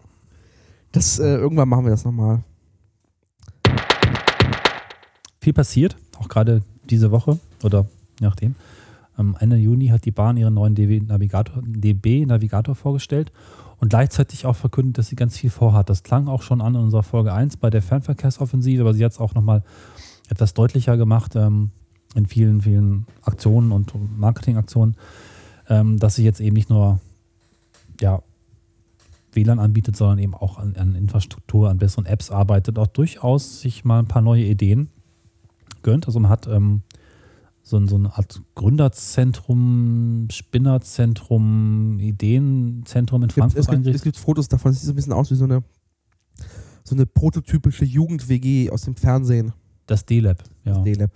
[0.92, 2.42] Das, äh, irgendwann machen wir das nochmal.
[5.40, 7.86] Viel passiert, auch gerade diese Woche oder
[8.20, 8.54] je nachdem.
[9.18, 13.32] Am Ende Juni hat die Bahn ihren neuen DB-Navigator DB Navigator vorgestellt
[13.78, 15.90] und gleichzeitig auch verkündet, dass sie ganz viel vorhat.
[15.90, 19.10] Das klang auch schon an in unserer Folge 1 bei der Fernverkehrsoffensive, aber sie hat
[19.12, 19.64] es auch nochmal
[20.28, 21.70] etwas deutlicher gemacht ähm,
[22.14, 24.96] in vielen, vielen Aktionen und Marketingaktionen,
[25.68, 27.00] ähm, dass sie jetzt eben nicht nur
[28.00, 28.22] ja,
[29.32, 33.84] WLAN anbietet, sondern eben auch an, an Infrastruktur, an besseren Apps arbeitet, auch durchaus sich
[33.84, 34.90] mal ein paar neue Ideen
[35.82, 36.06] gönnt.
[36.06, 36.82] Also man hat ähm,
[37.68, 44.16] so, so eine Art Gründerzentrum, Spinnerzentrum, Ideenzentrum in Es gibt, Frankfurt es, gibt, es gibt
[44.16, 45.62] Fotos davon, es sieht so ein bisschen aus wie so eine,
[46.84, 49.52] so eine prototypische Jugend-WG aus dem Fernsehen.
[49.86, 50.78] Das D-Lab, ja.
[50.82, 51.10] D-Lab.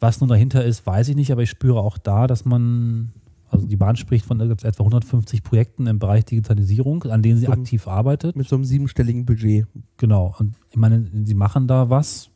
[0.00, 3.12] Was nun dahinter ist, weiß ich nicht, aber ich spüre auch da, dass man,
[3.48, 7.52] also die Bahn spricht von etwa 150 Projekten im Bereich Digitalisierung, an denen sie Mhm.
[7.52, 8.36] aktiv arbeitet.
[8.36, 9.66] Mit so einem siebenstelligen Budget.
[9.96, 10.34] Genau.
[10.38, 12.28] Und ich meine, sie machen da was.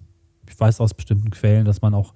[0.48, 2.14] Ich weiß aus bestimmten Quellen, dass man auch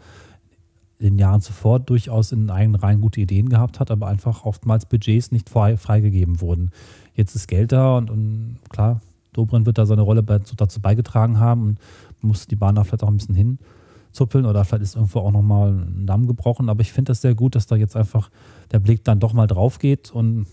[1.03, 5.33] in Jahren zuvor durchaus in eigenen Reihen gute Ideen gehabt hat, aber einfach oftmals Budgets
[5.33, 6.71] nicht frei, freigegeben wurden.
[7.15, 9.01] Jetzt ist Geld da und, und klar,
[9.33, 11.79] Dobrindt wird da seine Rolle bei, dazu beigetragen haben und
[12.21, 15.73] muss die Bahn da vielleicht auch ein bisschen hinzuppeln oder vielleicht ist irgendwo auch nochmal
[15.73, 16.69] ein Damm gebrochen.
[16.69, 18.31] Aber ich finde das sehr gut, dass da jetzt einfach
[18.71, 20.47] der Blick dann doch mal drauf geht und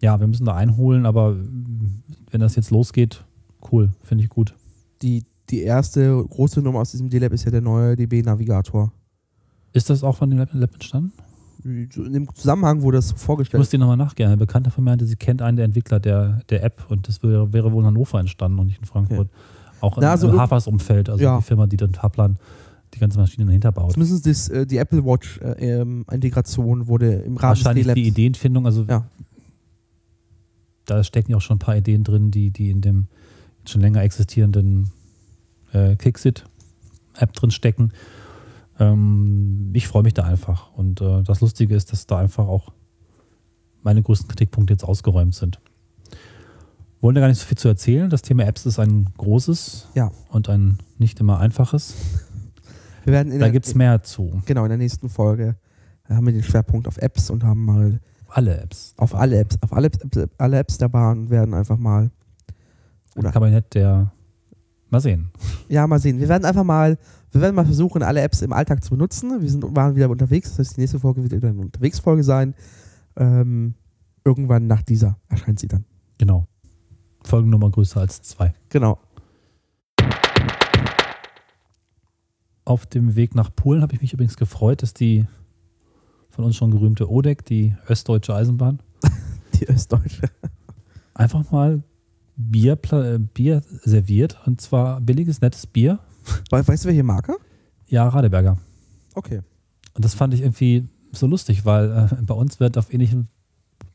[0.00, 1.36] ja, wir müssen da einholen, aber
[2.30, 3.24] wenn das jetzt losgeht,
[3.70, 4.54] cool, finde ich gut.
[5.02, 8.92] Die, die erste große Nummer aus diesem D-Lab ist ja der neue DB-Navigator.
[9.72, 11.12] Ist das auch von dem Lab entstanden?
[11.64, 13.58] In dem Zusammenhang wurde das Ich vorgestellt.
[13.60, 14.30] muss dir nochmal nachgehen.
[14.30, 17.22] Ein Bekannter von mir meinte, sie kennt einen der Entwickler der, der App und das
[17.22, 19.28] wäre, wäre wohl in Hannover entstanden und nicht in Frankfurt.
[19.80, 21.38] Auch Na, im, also im Hafers-Umfeld, also Ja.
[21.38, 22.38] die Firma, die den Fahrplan,
[22.94, 23.92] die ganze Maschine dahinter baut.
[23.92, 28.08] Zumindest das, äh, die Apple Watch-Integration wurde im Rahmen Wahrscheinlich des die.
[28.08, 29.04] Ideenfindung, also Ja.
[30.86, 33.08] da stecken ja auch schon ein paar Ideen drin, die, die in dem
[33.66, 34.90] schon länger existierenden
[35.72, 37.92] äh, Kixit-App drin stecken.
[38.78, 40.72] Ähm, ich freue mich da einfach.
[40.72, 42.72] Und äh, das Lustige ist, dass da einfach auch
[43.82, 45.60] meine größten Kritikpunkte jetzt ausgeräumt sind.
[47.00, 48.10] Wollen da gar nicht so viel zu erzählen.
[48.10, 50.10] Das Thema Apps ist ein großes Ja.
[50.30, 51.94] und ein nicht immer einfaches.
[53.04, 54.42] Wir werden Da gibt es mehr zu.
[54.46, 55.56] Genau, in der nächsten Folge
[56.08, 58.94] haben wir den Schwerpunkt auf Apps und haben mal Alle Apps.
[58.96, 59.98] auf alle Apps, auf alle Apps,
[60.38, 62.10] alle Apps der Bahn werden einfach mal,
[63.14, 64.12] Ein Oder- Kabinett der.
[64.90, 65.30] Mal sehen.
[65.68, 66.18] ja, mal sehen.
[66.18, 66.98] Wir werden einfach mal,
[67.32, 69.40] wir werden mal versuchen, alle Apps im Alltag zu benutzen.
[69.40, 72.54] Wir sind, waren wieder unterwegs, das heißt, die nächste Folge wird wieder eine Unterwegsfolge sein.
[73.16, 73.74] Ähm,
[74.24, 75.84] irgendwann nach dieser erscheint sie dann.
[76.18, 76.46] Genau.
[77.24, 78.54] Folgennummer größer als zwei.
[78.68, 78.98] Genau.
[82.64, 85.26] Auf dem Weg nach Polen habe ich mich übrigens gefreut, dass die
[86.30, 88.80] von uns schon gerühmte ODEC, die Östdeutsche Eisenbahn,
[89.54, 90.30] Die Östdeutsche.
[91.14, 91.82] einfach mal
[92.36, 94.38] Bier, äh, Bier serviert.
[94.46, 95.98] Und zwar billiges, nettes Bier.
[96.50, 97.36] We weißt du, welche Marke?
[97.86, 98.58] Ja, Radeberger.
[99.14, 99.40] Okay.
[99.94, 103.28] Und das fand ich irgendwie so lustig, weil äh, bei uns wird auf ähnlichen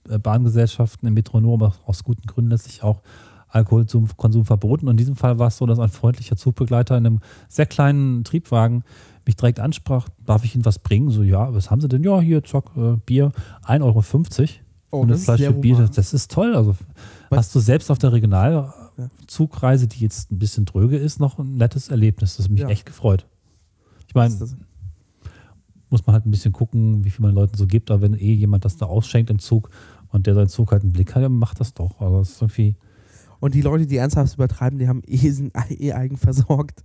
[0.09, 3.01] äh, Bahngesellschaften im Metronom aus, aus guten Gründen letztlich auch
[3.49, 4.88] Alkoholkonsum verboten.
[4.88, 7.19] Und in diesem Fall war es so, dass ein freundlicher Zugbegleiter in einem
[7.49, 8.84] sehr kleinen Triebwagen
[9.25, 11.09] mich direkt ansprach, darf ich Ihnen was bringen?
[11.09, 12.03] So, ja, was haben Sie denn?
[12.03, 13.31] Ja, hier, zack, äh, Bier,
[13.65, 14.03] 1,50 Euro.
[14.91, 16.55] Oh, Und das das ist Fleisch sehr für Bier, das, das ist toll.
[16.55, 16.75] Also
[17.29, 18.11] Was- hast du selbst auf der
[18.97, 22.37] Regionalzugreise, die jetzt ein bisschen dröge ist, noch ein nettes Erlebnis.
[22.37, 22.69] Das hat mich Ja.
[22.69, 23.25] echt gefreut.
[24.07, 24.33] Ich meine,
[25.89, 27.91] muss man halt ein bisschen gucken, wie viel man Leuten so gibt.
[27.91, 29.69] Aber wenn eh jemand das da ausschenkt im Zug
[30.09, 31.99] und der seinen Zug halt einen Blick hat, dann macht das doch.
[32.01, 32.75] Also das ist irgendwie,
[33.39, 36.83] Und die Leute, die ernsthaft übertreiben, die haben eh, sind eh eigen versorgt.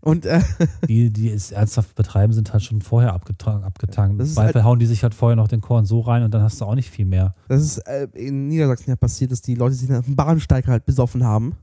[0.00, 0.40] Und äh,
[0.88, 3.64] die, die es ernsthaft betreiben, sind halt schon vorher abgetan.
[3.64, 4.16] abgetan.
[4.18, 6.32] Das Im Zweifel halt- hauen die sich halt vorher noch den Korn so rein und
[6.32, 7.34] dann hast du auch nicht viel mehr.
[7.48, 10.86] das ist äh, in Niedersachsen ja passiert, dass die Leute sich auf dem Bahnsteig halt
[10.86, 11.56] besoffen haben.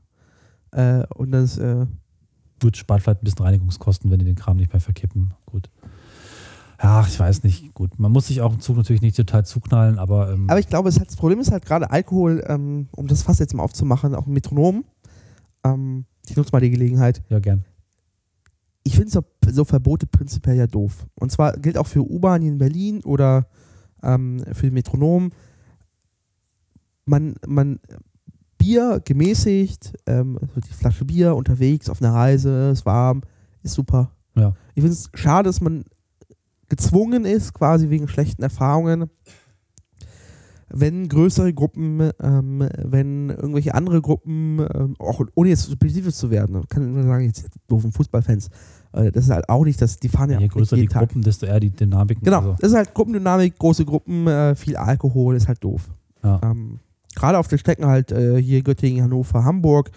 [0.72, 1.86] Äh, und das, äh,
[2.60, 5.34] Gut, spart vielleicht ein bisschen Reinigungskosten, wenn die den Kram nicht mehr verkippen.
[5.44, 5.68] Gut.
[6.82, 7.72] Ja, ich weiß nicht.
[7.74, 10.66] Gut, man muss sich auch im Zug natürlich nicht total zuknallen, aber, ähm, aber ich
[10.68, 14.14] glaube, hat, das Problem ist halt gerade Alkohol, ähm, um das Fass jetzt mal aufzumachen,
[14.14, 14.84] auch ein Metronom.
[15.64, 17.22] Ähm, ich nutze mal die Gelegenheit.
[17.28, 17.64] ja, gern.
[18.86, 21.08] Ich finde so, so Verbote prinzipiell ja doof.
[21.16, 23.48] Und zwar gilt auch für U-Bahn in Berlin oder
[24.00, 25.32] ähm, für Metronom.
[27.04, 27.80] Man, man
[28.58, 33.22] Bier gemäßigt, ähm, also die Flasche Bier unterwegs auf einer Reise, ist warm,
[33.64, 34.12] ist super.
[34.36, 34.54] Ja.
[34.76, 35.84] Ich finde es schade, dass man
[36.68, 39.10] gezwungen ist, quasi wegen schlechten Erfahrungen,
[40.68, 46.66] wenn größere Gruppen, ähm, wenn irgendwelche andere Gruppen, ähm, auch ohne jetzt spezifisch zu werden,
[46.68, 48.48] kann ich nur sagen, jetzt doofen Fußballfans,
[48.92, 51.02] äh, das ist halt auch nicht, dass die fahren ja Je größer die Tag.
[51.02, 52.24] Gruppen, desto eher die Dynamiken.
[52.24, 55.88] Genau, Also, das ist halt Gruppendynamik, große Gruppen, äh, viel Alkohol, ist halt doof.
[56.22, 56.40] ja.
[56.42, 56.80] Ähm,
[57.14, 59.90] Gerade auf den Strecken halt äh, hier Göttingen, Hannover, Hamburg,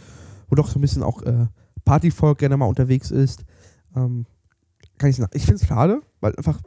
[0.48, 1.48] wo doch so ein bisschen auch äh,
[1.84, 3.44] Partyvolk gerne mal unterwegs ist.
[3.94, 4.26] Ähm,
[4.98, 5.32] kann ich sagen.
[5.34, 6.62] Ich finde es schade, weil einfach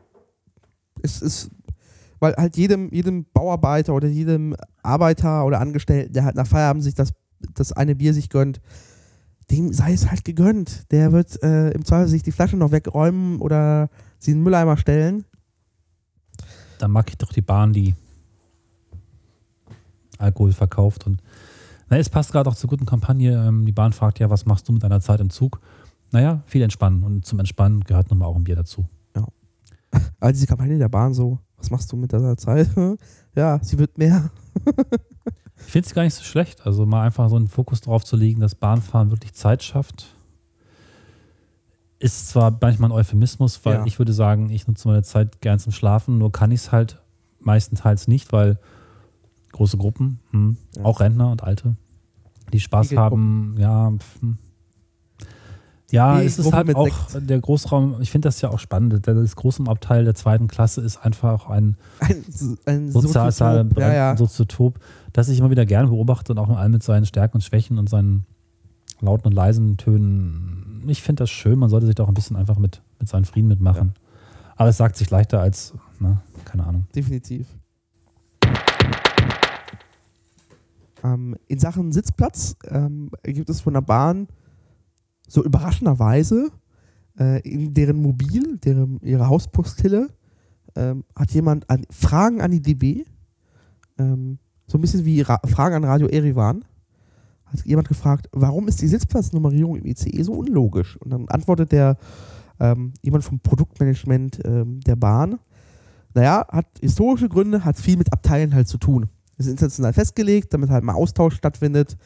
[1.02, 1.50] es ist,
[2.22, 4.54] weil halt jedem, jedem Bauarbeiter oder jedem
[4.84, 7.12] Arbeiter oder Angestellten, der halt nach Feierabend sich das,
[7.54, 8.60] das eine Bier sich gönnt,
[9.50, 10.88] dem sei es halt gegönnt.
[10.92, 14.76] Der wird äh, im Zweifel sich die Flasche noch wegräumen oder sie in den Mülleimer
[14.76, 15.24] stellen.
[16.78, 17.96] dann mag ich doch die Bahn, die
[20.18, 21.04] Alkohol verkauft.
[21.08, 21.20] Und
[21.88, 23.32] na, es passt gerade auch zur guten Kampagne.
[23.32, 25.60] Ähm, die Bahn fragt ja, was machst du mit deiner Zeit im Zug?
[26.12, 27.02] Naja, viel entspannen.
[27.02, 28.88] Und zum Entspannen gehört nun mal auch ein Bier dazu.
[30.20, 32.68] Aber diese Kampagne der Bahn so, was machst du mit deiner Zeit?
[33.34, 34.30] ja, sie wird mehr.
[35.64, 36.66] Ich finde es gar nicht so schlecht.
[36.66, 40.06] Also mal einfach so einen Fokus drauf zu legen, dass Bahnfahren wirklich Zeit schafft.
[41.98, 43.86] Ist zwar manchmal ein Euphemismus, weil Ja.
[43.86, 47.00] ich würde sagen, ich nutze meine Zeit gern zum Schlafen, nur kann ich es halt
[47.38, 48.58] meistenteils nicht, weil
[49.52, 50.84] große Gruppen, hm, Ja.
[50.84, 51.76] auch Rentner und Alte,
[52.52, 54.38] die Spaß haben, ja, pf, hm.
[55.92, 57.28] Ja, Nee, es ist halt auch Sekt.
[57.28, 59.06] der Großraum, ich finde das ja auch spannend.
[59.06, 62.24] Das Großraumabteil der zweiten Klasse ist einfach ein Ein,
[62.64, 64.16] ein sozial Soziotop, ja, ja.
[64.16, 64.78] Soziotop,
[65.12, 67.78] das ich immer wieder gerne beobachte und auch in allem mit seinen Stärken und Schwächen
[67.78, 68.24] und seinen
[69.00, 70.82] lauten und leisen Tönen.
[70.86, 73.26] Ich finde das schön, man sollte sich da auch ein bisschen einfach mit, mit seinen
[73.26, 73.92] Frieden mitmachen.
[74.56, 76.86] Aber es sagt sich leichter als, na, keine Ahnung.
[76.94, 77.46] definitiv.
[81.04, 84.28] Ähm, in Sachen Sitzplatz ähm, gibt es von der Bahn
[85.32, 86.50] so überraschenderweise
[87.18, 90.08] äh, in deren Mobil, deren, ihre Hauspostille,
[90.76, 93.04] ähm, hat jemand an, Fragen an die DB,
[93.98, 96.66] ähm, so ein bisschen wie Ra Fragen an Radio Erivan,
[97.46, 100.98] hat jemand gefragt, warum ist die Sitzplatznummerierung im ICE so unlogisch?
[100.98, 101.96] Und dann antwortet der
[102.60, 105.38] ähm, jemand vom Produktmanagement ähm, der Bahn,
[106.12, 109.08] naja, hat historische Gründe, hat viel mit Abteilen halt zu tun.
[109.38, 111.96] Es ist international festgelegt, damit halt mal Austausch stattfindet.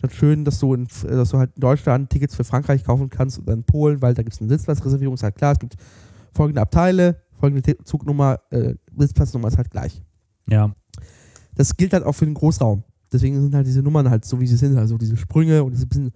[0.00, 3.38] Dann schön, dass du, in, dass du halt in Deutschland Tickets für Frankreich kaufen kannst
[3.38, 5.76] oder in Polen, weil da gibt es eine Sitzplatzreservierung, ist halt klar, es gibt
[6.32, 10.02] folgende Abteile, folgende Zugnummer, äh, Sitzplatznummer ist halt gleich.
[10.48, 10.72] Ja,
[11.54, 12.84] Das gilt halt auch für den Großraum.
[13.12, 15.86] Deswegen sind halt diese Nummern halt so, wie sie sind, also diese Sprünge und diese
[15.86, 16.12] bisschen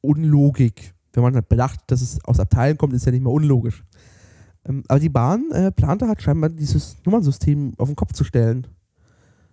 [0.00, 0.92] Unlogik.
[1.12, 3.84] Wenn man halt bedacht, dass es aus Abteilen kommt, ist ja nicht mehr unlogisch.
[4.66, 8.66] Ähm, aber die Bahn äh, plante halt scheinbar dieses Nummernsystem auf den Kopf zu stellen.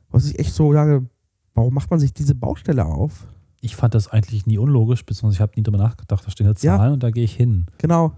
[0.10, 1.06] Was ich echt so sage,
[1.54, 3.28] warum macht man sich diese Baustelle auf?
[3.64, 6.26] ich fand das eigentlich nie unlogisch, beziehungsweise ich habe nie drüber nachgedacht.
[6.26, 6.56] Da stehen Ja.
[6.56, 7.68] Zahlen und da gehe ich hin.
[7.78, 8.14] Genau.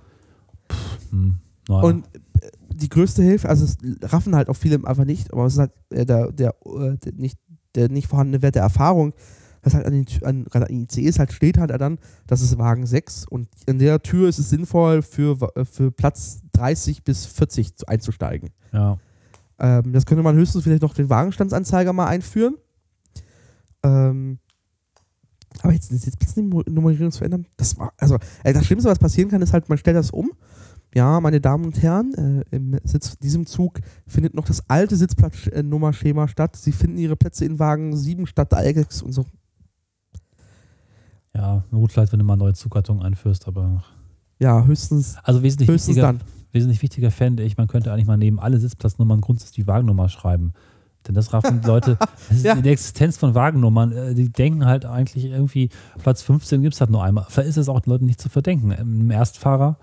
[1.10, 1.36] Hm,
[1.68, 1.82] naja.
[1.84, 2.06] Und
[2.42, 5.60] äh, die größte Hilfe, also es raffen halt auch viele einfach nicht, aber es ist
[5.60, 7.38] halt äh, der, der, äh, der, nicht,
[7.76, 9.14] der nicht vorhandene Wert der Erfahrung,
[9.62, 12.58] dass halt an den, an, gerade an den ICEs halt steht halt dann, das ist
[12.58, 17.26] Wagen 6 und in der Tür ist es sinnvoll, für, äh, für Platz 30 bis
[17.26, 18.52] 40 zu- einzusteigen.
[18.72, 18.98] ja.
[19.60, 22.56] Ähm, das könnte man höchstens vielleicht noch den Wagenstandsanzeiger mal einführen.
[23.84, 24.40] Ähm,
[25.62, 29.42] aber jetzt eine Sitzplatznummerierung zu ändern, das war, also, äh, das Schlimmste, was passieren kann,
[29.42, 30.32] ist halt, man stellt das um.
[30.96, 36.28] Ja, meine Damen und Herren, äh, im Sitz, diesem Zug findet noch das alte Sitzplatznummerschema
[36.28, 36.56] statt.
[36.56, 39.26] Sie finden ihre Plätze in Wagen 7 statt 6 und so.
[41.36, 43.84] Ja, gut, vielleicht, wenn du mal neue Zuggattung einführst, aber.
[44.40, 46.22] Ja, höchstens, Also wesentlich höchstens wichtiger, dann.
[46.52, 50.54] wesentlich wichtiger fände ich, man könnte eigentlich mal neben alle Sitzplatznummern grundsätzlich die Wagennummer schreiben.
[51.08, 51.98] Denn das raffen Leute,
[52.30, 52.56] das ist Ja.
[52.56, 53.92] die Existenz von Wagennummern.
[53.92, 55.70] äh, Die denken halt eigentlich irgendwie,
[56.02, 57.26] Platz 15 gibt es halt nur einmal.
[57.30, 58.72] Vielleicht ist es auch den Leuten nicht zu verdenken.
[58.72, 59.78] Im Erstfahrer,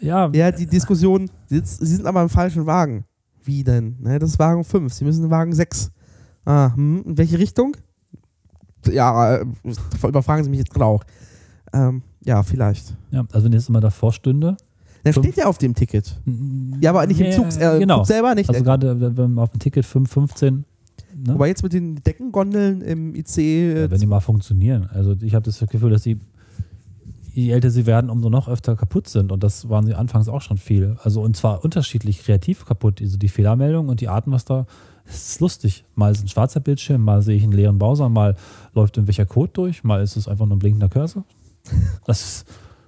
[0.00, 3.04] ja, Ja, die Diskussion, sie sind aber im falschen Wagen.
[3.44, 3.96] Wie denn?
[4.00, 5.90] Ne, das ist Wagen 5, sie müssen in Wagen 6.
[6.44, 7.76] Ah, hm, in welche Richtung?
[8.90, 9.44] Ja, äh,
[10.06, 11.04] überfragen Sie mich jetzt gerade auch.
[11.72, 12.96] Ähm, ja, vielleicht.
[13.10, 14.56] ja, also wenn jetzt immer davor stünde.
[15.04, 16.20] Der steht ja auf dem Ticket.
[16.80, 17.98] Ja, aber nicht im Ja, Zug, äh, genau.
[17.98, 18.48] Zug selber nicht.
[18.48, 20.64] Also gerade wenn man auf dem Ticket 5, 15,
[21.24, 21.34] ne?
[21.34, 23.38] Aber jetzt mit den Deckengondeln im IC.
[23.38, 24.88] Äh, ja, wenn die mal funktionieren.
[24.92, 26.20] Also ich habe das Gefühl, dass sie,
[27.32, 29.32] je älter sie werden, umso noch öfter kaputt sind.
[29.32, 30.96] Und das waren sie anfangs auch schon viel.
[31.02, 33.00] Also und zwar unterschiedlich kreativ kaputt.
[33.00, 34.66] Also die Fehlermeldung und die Arten, was da.
[35.04, 35.84] Es ist lustig.
[35.96, 38.36] Mal ist ein schwarzer Bildschirm, mal sehe ich einen leeren Browser, mal
[38.72, 41.24] läuft irgendwelcher Code durch, mal ist es einfach nur ein blinkender Cursor.
[42.06, 42.46] Das ist,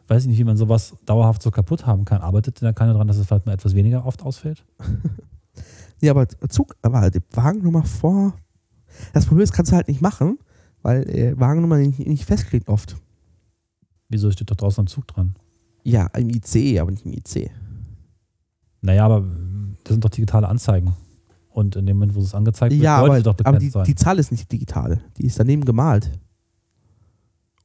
[0.09, 2.20] weiß ich nicht, wie man sowas dauerhaft so kaputt haben kann.
[2.20, 4.64] Arbeitet denn da keiner dran, dass es vielleicht mal etwas weniger oft ausfällt?
[6.00, 8.34] ja, aber Zug, aber die Wagennummer vor.
[9.12, 10.38] Das Problem ist, kannst du halt nicht machen,
[10.82, 12.96] weil äh, Wagennummer nicht, nicht feststeht oft.
[14.09, 15.34] Wieso steht doch draußen am Zug dran?
[15.82, 17.50] Ja, im IC, aber nicht im IC.
[18.82, 19.24] Naja, aber
[19.82, 20.94] das sind doch digitale Anzeigen.
[21.50, 23.68] Und in dem Moment, wo es angezeigt wird, Ja, sollte aber, doch aber bekannt die,
[23.70, 23.84] sein.
[23.84, 25.00] die Zahl ist nicht digital.
[25.16, 26.11] Die ist daneben gemalt.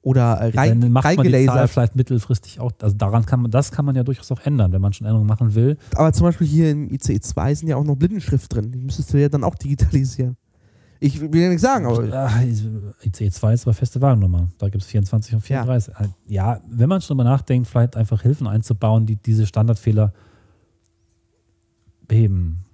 [0.02, 2.72] Oder äh, rein, Dann macht man die Zahl vielleicht mittelfristig auch.
[2.82, 5.28] Also daran kann man, das kann man ja durchaus auch ändern, wenn man schon Änderungen
[5.28, 5.78] machen will.
[5.96, 8.72] Aber zum Beispiel hier im ICE 2 sind ja auch noch Blindenschrift drin.
[8.72, 10.38] Die müsstest du ja dann auch digitalisieren.
[11.02, 12.32] Ich will ja nichts sagen, aber
[13.04, 14.48] ICE 2 ist aber feste Wagennummer.
[14.58, 15.94] Da gibt es 24 und 34.
[15.98, 16.08] Ja.
[16.28, 20.14] ja, wenn man schon drüber nachdenkt, vielleicht einfach Hilfen einzubauen, die diese Standardfehler
[22.08, 22.66] beheben.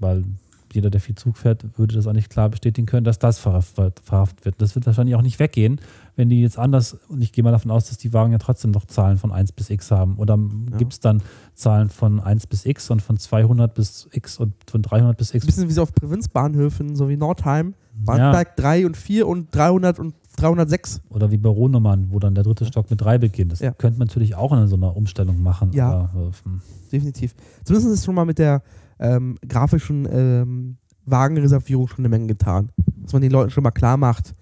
[0.00, 0.24] Weil
[0.72, 4.54] jeder, der viel Zug fährt, würde das eigentlich klar bestätigen können, dass das verhaftet wird.
[4.58, 5.80] Das wird wahrscheinlich auch nicht weggehen,
[6.18, 8.72] wenn die jetzt anders, und ich gehe mal davon aus, dass die Wagen ja trotzdem
[8.72, 10.16] noch Zahlen von 1 bis x haben.
[10.16, 10.36] Oder
[10.76, 11.22] gibt es dann
[11.54, 15.44] Zahlen von 1 bis x und von 200 bis x und von 300 bis x?
[15.44, 17.74] ein bisschen wie so auf Provinzbahnhöfen, so wie Nordheim.
[17.94, 21.02] Bahnsteig 3 und 4 und 300 und 306.
[21.08, 23.52] Oder wie Büronummern, wo dann der dritte Stock mit 3 beginnt.
[23.52, 23.70] Das Ja.
[23.70, 25.70] könnte man natürlich auch in so einer Umstellung machen.
[25.72, 26.10] Ja.
[26.12, 26.60] Aber, äh, hm.
[26.90, 27.34] Definitiv.
[27.62, 28.62] Zumindest ist schon mal mit der
[28.98, 32.70] ähm, grafischen ähm, Wagenreservierung schon eine Menge getan.
[33.02, 34.32] Dass man den Leuten schon mal klar macht,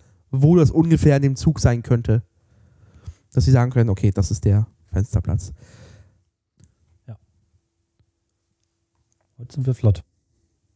[0.43, 2.23] wo das ungefähr in dem Zug sein könnte.
[3.33, 5.53] Dass sie sagen können, okay, das ist der Fensterplatz.
[9.39, 10.03] Heute sind wir flott.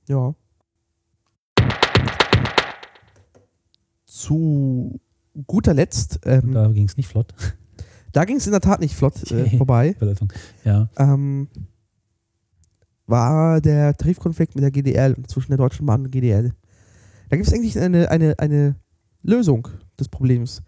[0.07, 0.35] Ja.
[4.05, 5.01] Zu
[5.47, 7.35] guter Letzt, ähm, Da ging es nicht flott.
[8.13, 9.95] Da ging es in der Tat nicht flott äh, vorbei.
[10.65, 10.91] Ja.
[10.97, 11.47] Ähm,
[13.07, 16.53] war der Tarifkonflikt mit der GDL zwischen der Deutschen Bahn und GDL.
[17.29, 18.75] Da gibt es eigentlich eine, eine, eine
[19.23, 19.69] Lösung
[19.99, 20.63] des Problems.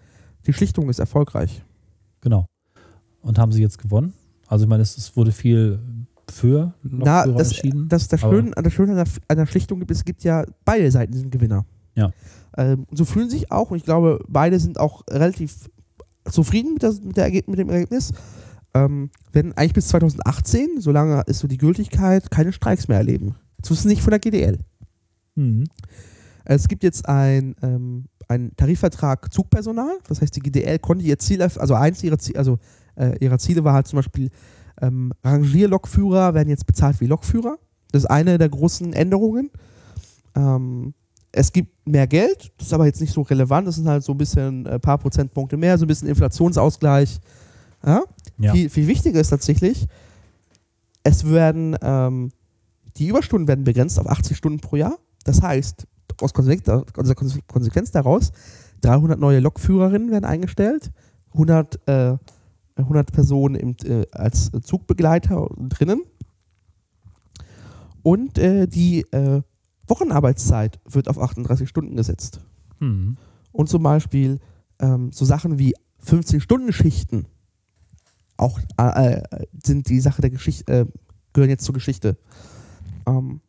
[0.47, 1.63] Die Schlichtung ist erfolgreich.
[2.21, 2.47] Genau.
[3.21, 4.13] Und haben sie jetzt gewonnen?
[4.49, 5.79] Also ich meine, es, es wurde viel
[6.29, 7.89] für Na, das, entschieden.
[7.89, 10.91] das, das Schöne, das Schöne an der, an der Schlichtung gibt, es gibt ja beide
[10.91, 11.65] Seiten sind Gewinner.
[11.95, 12.11] Ja.
[12.57, 15.71] Ähm, so fühlen sich auch, und ich glaube, beide sind auch relativ
[16.31, 18.13] zufrieden mit, das, mit, der, mit dem Ergebnis.
[18.75, 23.35] Ähm, werden eigentlich bis 2018, solange ist so die Gültigkeit, keine Streiks mehr erleben.
[23.63, 24.59] Zumindest nicht von der GDL.
[25.35, 25.65] Mhm.
[26.45, 29.99] Es gibt jetzt ein, ähm, einen Tarifvertrag Zugpersonal.
[30.09, 32.59] Das heißt, die GDL konnte ihr Ziel, also eins ihrer, Ziele, also,
[32.97, 34.31] äh, ihrer Ziele war halt zum Beispiel,
[34.81, 37.59] ähm, Rangierlokführer werden jetzt bezahlt wie Lokführer.
[37.93, 39.51] Das ist eine der großen Änderungen.
[40.35, 40.95] Ähm,
[41.31, 43.67] es gibt mehr Geld, das ist aber jetzt nicht so relevant.
[43.67, 47.21] Das sind halt so ein bisschen ein paar Prozentpunkte mehr, so ein bisschen Inflationsausgleich.
[47.85, 48.03] Ja?
[48.39, 48.53] Ja.
[48.53, 49.87] Viel, viel wichtiger ist tatsächlich,
[51.05, 52.31] es werden, ähm,
[52.97, 54.99] die Überstunden werden begrenzt auf 80 Stunden pro Jahr.
[55.25, 55.87] Das heißt,
[56.23, 58.33] aus Konsequenz, aus Konse- Konsequenz daraus,
[58.83, 60.91] 300 neue Lokführerinnen werden eingestellt,
[61.33, 62.17] 100, äh,
[62.77, 66.03] 100 Personen im, äh, als Zugbegleiter drinnen.
[68.03, 69.43] Und äh, die äh,
[69.87, 72.41] Wochenarbeitszeit wird auf 38 Stunden gesetzt.
[72.81, 73.17] Mhm.
[73.53, 74.41] Und zum Beispiel
[74.81, 77.27] ähm, so Sachen wie 15-Stunden-Schichten
[78.37, 79.23] auch äh, äh,
[79.63, 80.87] sind die Sache der Geschichte, äh,
[81.33, 82.17] gehören jetzt zur Geschichte.
[83.07, 83.41] Ähm,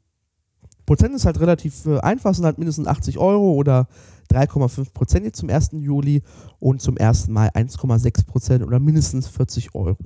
[0.86, 3.88] Prozent ist halt relativ äh, einfach, sind halt mindestens 80 Euro oder
[4.32, 5.72] 3,5 Prozent jetzt zum 1.
[5.74, 6.24] Juli
[6.60, 7.28] und zum 1.
[7.28, 9.98] Mai 1,6 Prozent oder mindestens 40 Euro.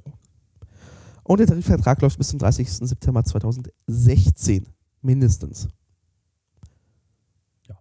[1.23, 2.69] Und der Tarifvertrag läuft bis zum 30.
[2.69, 4.67] September 2016.
[5.01, 5.67] Mindestens.
[7.67, 7.78] Ja.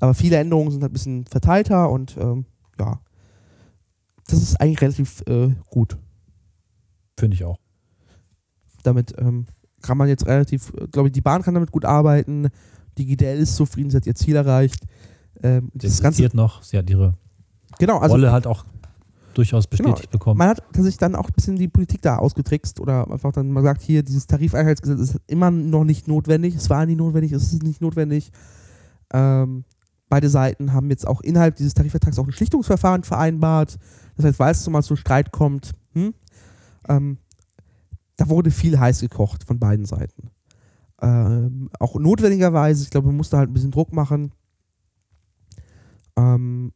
[0.00, 2.46] Aber viele Änderungen sind halt ein bisschen verteilter und ähm,
[2.78, 3.00] ja.
[4.26, 5.98] Das ist eigentlich relativ äh, gut.
[7.18, 7.58] Finde ich auch.
[8.82, 9.46] Damit ähm,
[9.82, 12.48] kann man jetzt relativ, glaube ich, die Bahn kann damit gut arbeiten.
[12.98, 14.84] Die GDL ist zufrieden, sie hat ihr Ziel erreicht.
[15.42, 16.62] Ähm, Sie das Ganze, noch.
[16.62, 17.14] Sie hat ihre
[17.78, 18.64] genau, also Rolle halt auch
[19.34, 20.38] durchaus bestätigt bekommen.
[20.38, 23.62] man hat sich dann auch ein bisschen die Politik da ausgetrickst oder einfach dann mal
[23.62, 26.54] sagt, hier, dieses Tarifeinheitsgesetz ist immer noch nicht notwendig.
[26.54, 28.30] Es war nie notwendig, es ist nicht notwendig.
[29.12, 29.64] Ähm,
[30.08, 33.78] beide Seiten haben jetzt auch innerhalb dieses Tarifvertrags auch ein Schlichtungsverfahren vereinbart.
[34.16, 36.14] Das heißt, weil es mal zu Streit kommt, hm,
[36.88, 37.18] ähm,
[38.22, 40.30] da wurde viel heiß gekocht von beiden Seiten.
[41.00, 44.30] Ähm, auch notwendigerweise, ich glaube, man musste halt ein bisschen Druck machen.
[46.16, 46.72] Ähm,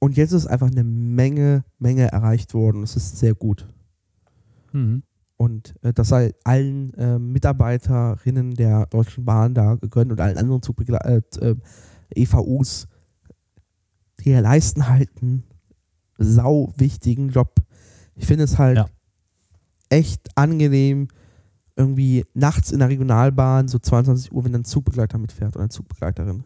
[0.00, 2.80] und jetzt ist einfach eine Menge, Menge erreicht worden.
[2.80, 3.68] Das ist sehr gut.
[4.72, 5.04] Mhm.
[5.36, 10.62] Und äh, das sei allen äh, Mitarbeiterinnen der Deutschen Bahn da gegönnt und allen anderen
[10.62, 11.54] Zugbegle äh, äh,
[12.16, 12.88] EVUs,
[14.18, 15.44] die leisten halt einen
[16.16, 17.54] sau wichtigen Job.
[18.16, 18.88] Ich finde es halt Ja.
[19.88, 21.08] Echt angenehm,
[21.76, 26.44] irgendwie nachts in der Regionalbahn, so 22 Uhr, wenn ein Zugbegleiter mitfährt oder eine Zugbegleiterin.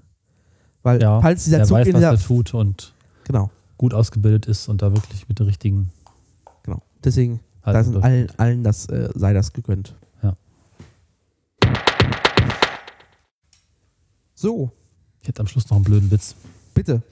[0.83, 4.47] Weil Ja, falls dieser Er Zug weiß, in der, er tut und genau, gut ausgebildet
[4.47, 5.91] ist und da wirklich mit der richtigen
[6.63, 6.83] genau.
[7.05, 9.95] Deswegen Haltung da sind allen, allen das, äh, sei das gegönnt.
[10.23, 10.37] Ja.
[14.35, 14.73] So,
[15.23, 16.35] Ich hätte am Schluss noch einen blöden Witz.
[16.75, 17.03] bitte.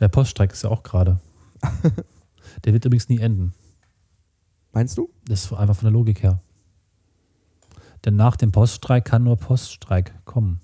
[0.00, 1.20] Der Poststreik ist ja auch gerade.
[2.64, 3.54] Der wird übrigens nie enden.
[4.74, 5.08] Meinst du?
[5.26, 6.42] Das ist einfach von der Logik her.
[8.04, 10.60] Denn nach dem Poststreik kann nur Poststreik kommen.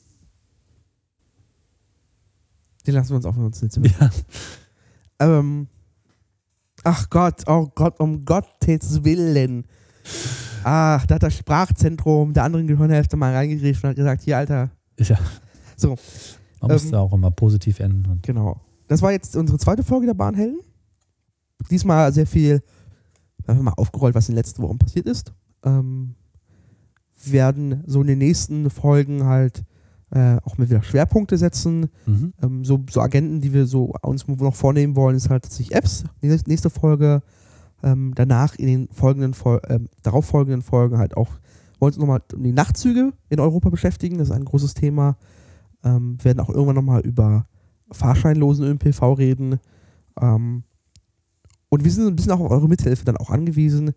[2.86, 3.86] Den lassen wir uns auch für uns Zimmer.
[3.86, 4.10] Ja.
[5.22, 5.68] Ähm,
[6.82, 9.66] ach Gott, oh Gott, um Gottes Willen.
[10.64, 14.70] Ach, da hat das Sprachzentrum der anderen Gehirnhälfte mal reingegriffen und hat gesagt, hier, Alter,
[14.98, 15.18] ja.
[15.76, 15.98] So.
[16.62, 18.20] Man muss Ähm, ja auch immer positiv enden.
[18.22, 18.62] Genau.
[18.88, 20.60] Das war jetzt unsere zweite Folge der Bahnhelden.
[21.70, 22.62] Diesmal sehr viel,
[23.44, 25.32] wir haben mal aufgerollt, was in den letzten Wochen passiert ist.
[25.64, 26.14] Ähm,
[27.24, 29.64] werden so in den nächsten Folgen halt
[30.10, 31.90] äh, auch mal wieder Schwerpunkte setzen.
[32.06, 32.32] mhm.
[32.42, 36.04] ähm, so, so Agenten, die wir so uns noch vornehmen wollen, ist halt tatsächlich Apps.
[36.20, 37.22] Nächste nächste Folge,
[37.82, 41.30] ähm, danach in den folgenden Fol ähm, darauf folgenden Folgen halt auch
[41.80, 44.18] wollen uns nochmal um die Nachtzüge in Europa beschäftigen.
[44.18, 45.16] Das ist ein großes Thema.
[45.82, 47.46] Ähm, werden auch irgendwann nochmal über
[47.90, 49.60] fahrscheinlosen ÖPNV reden.
[50.20, 50.64] Ähm,
[51.70, 53.94] und wir sind ein bisschen auch auf eure Mithilfe dann auch angewiesen.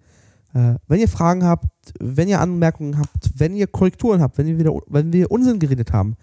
[0.53, 1.67] Äh, wenn ihr Fragen habt,
[1.99, 5.91] wenn ihr Anmerkungen habt, wenn ihr Korrekturen habt, wenn wir wieder, wenn wir Unsinn geredet
[5.91, 6.15] haben,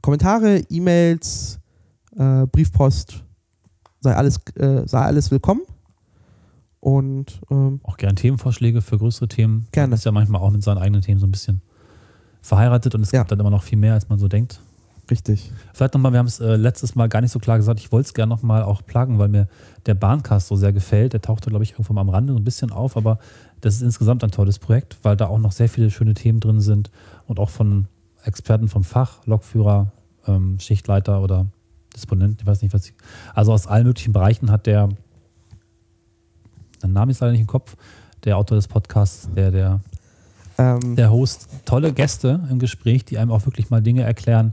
[0.00, 1.58] Kommentare, E-Mails,
[2.16, 3.24] äh, Briefpost,
[4.00, 5.60] sei alles, äh, sei alles willkommen.
[6.78, 9.66] Und ähm, Auch gern Themenvorschläge für größere Themen.
[9.72, 9.88] Gerne.
[9.88, 11.60] Man ist ja manchmal auch mit seinen eigenen Themen so ein bisschen
[12.40, 13.20] verheiratet und es Ja.
[13.20, 14.60] gibt dann immer noch viel mehr, als man so denkt.
[15.10, 15.50] Richtig.
[15.74, 18.06] Vielleicht nochmal, wir haben es äh, letztes Mal gar nicht so klar gesagt, ich wollte
[18.06, 19.48] es gerne nochmal auch plagen, weil mir
[19.86, 21.12] der Bahncast so sehr gefällt.
[21.12, 23.18] Der tauchte, glaube ich, irgendwo mal am Rande so ein bisschen auf, aber
[23.60, 26.60] das ist insgesamt ein tolles Projekt, weil da auch noch sehr viele schöne Themen drin
[26.60, 26.90] sind
[27.26, 27.88] und auch von
[28.24, 29.92] Experten vom Fach, Lokführer,
[30.26, 31.46] ähm, Schichtleiter oder
[31.94, 32.94] Disponent, ich weiß nicht, was ich.
[33.34, 34.90] Also aus allen möglichen Bereichen hat der,
[36.82, 37.76] den Namen ist leider nicht im Kopf,
[38.24, 39.80] der Autor des Podcasts, der, der,
[40.58, 44.52] Ähm, der Host, tolle Gäste im Gespräch, die einem auch wirklich mal Dinge erklären.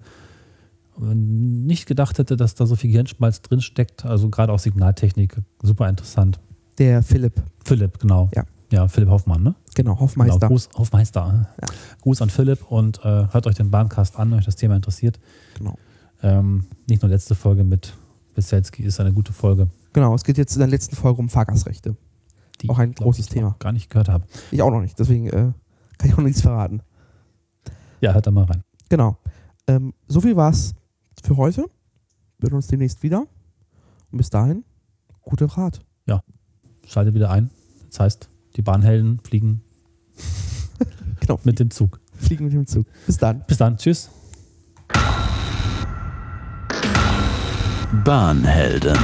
[0.99, 4.05] Nicht gedacht hätte, dass da so viel Gehirnschmalz drin steckt.
[4.05, 6.39] Also gerade auch Signaltechnik, super interessant.
[6.77, 8.29] Der Philipp, Philipp, genau.
[8.35, 8.45] Ja.
[8.71, 9.55] Ja, Philipp Hoffmann, ne?
[9.75, 10.39] genau, Hoffmeister.
[10.39, 11.47] Genau, Gruß, Hofmeister.
[12.01, 15.19] Gruß an Philipp und äh, hört euch den Bahncast an, wenn euch das Thema interessiert.
[15.57, 15.77] Genau.
[16.21, 17.93] Ähm, nicht nur letzte Folge mit
[18.33, 19.69] Beselski ist eine gute Folge.
[19.93, 21.95] genau, es geht jetzt in der letzten Folge um Fahrgastrechte.
[22.61, 23.55] Die Auch ein glaub großes ich, Thema.
[23.59, 24.25] Gar nicht gehört habe.
[24.51, 25.53] Ich auch noch nicht, deswegen äh,
[25.97, 26.81] kann ich auch noch nichts verraten.
[28.01, 28.63] Ja, hört da mal rein.
[28.89, 29.17] Genau.
[29.67, 30.73] Ähm, so viel war's
[31.27, 31.65] für heute.
[32.39, 33.27] Wir hören uns demnächst wieder.
[34.11, 34.63] Und bis dahin,
[35.21, 35.81] gute Fahrt.
[36.85, 37.49] Schaltet wieder ein.
[37.89, 39.61] Das heißt, die Bahnhelden fliegen
[41.19, 41.99] Genau, mit dem Zug.
[42.13, 42.85] fliegen mit dem Zug.
[43.05, 43.43] Bis dann.
[43.45, 43.75] Bis dann.
[43.75, 44.09] Tschüss.
[48.05, 48.97] Bahnhelden,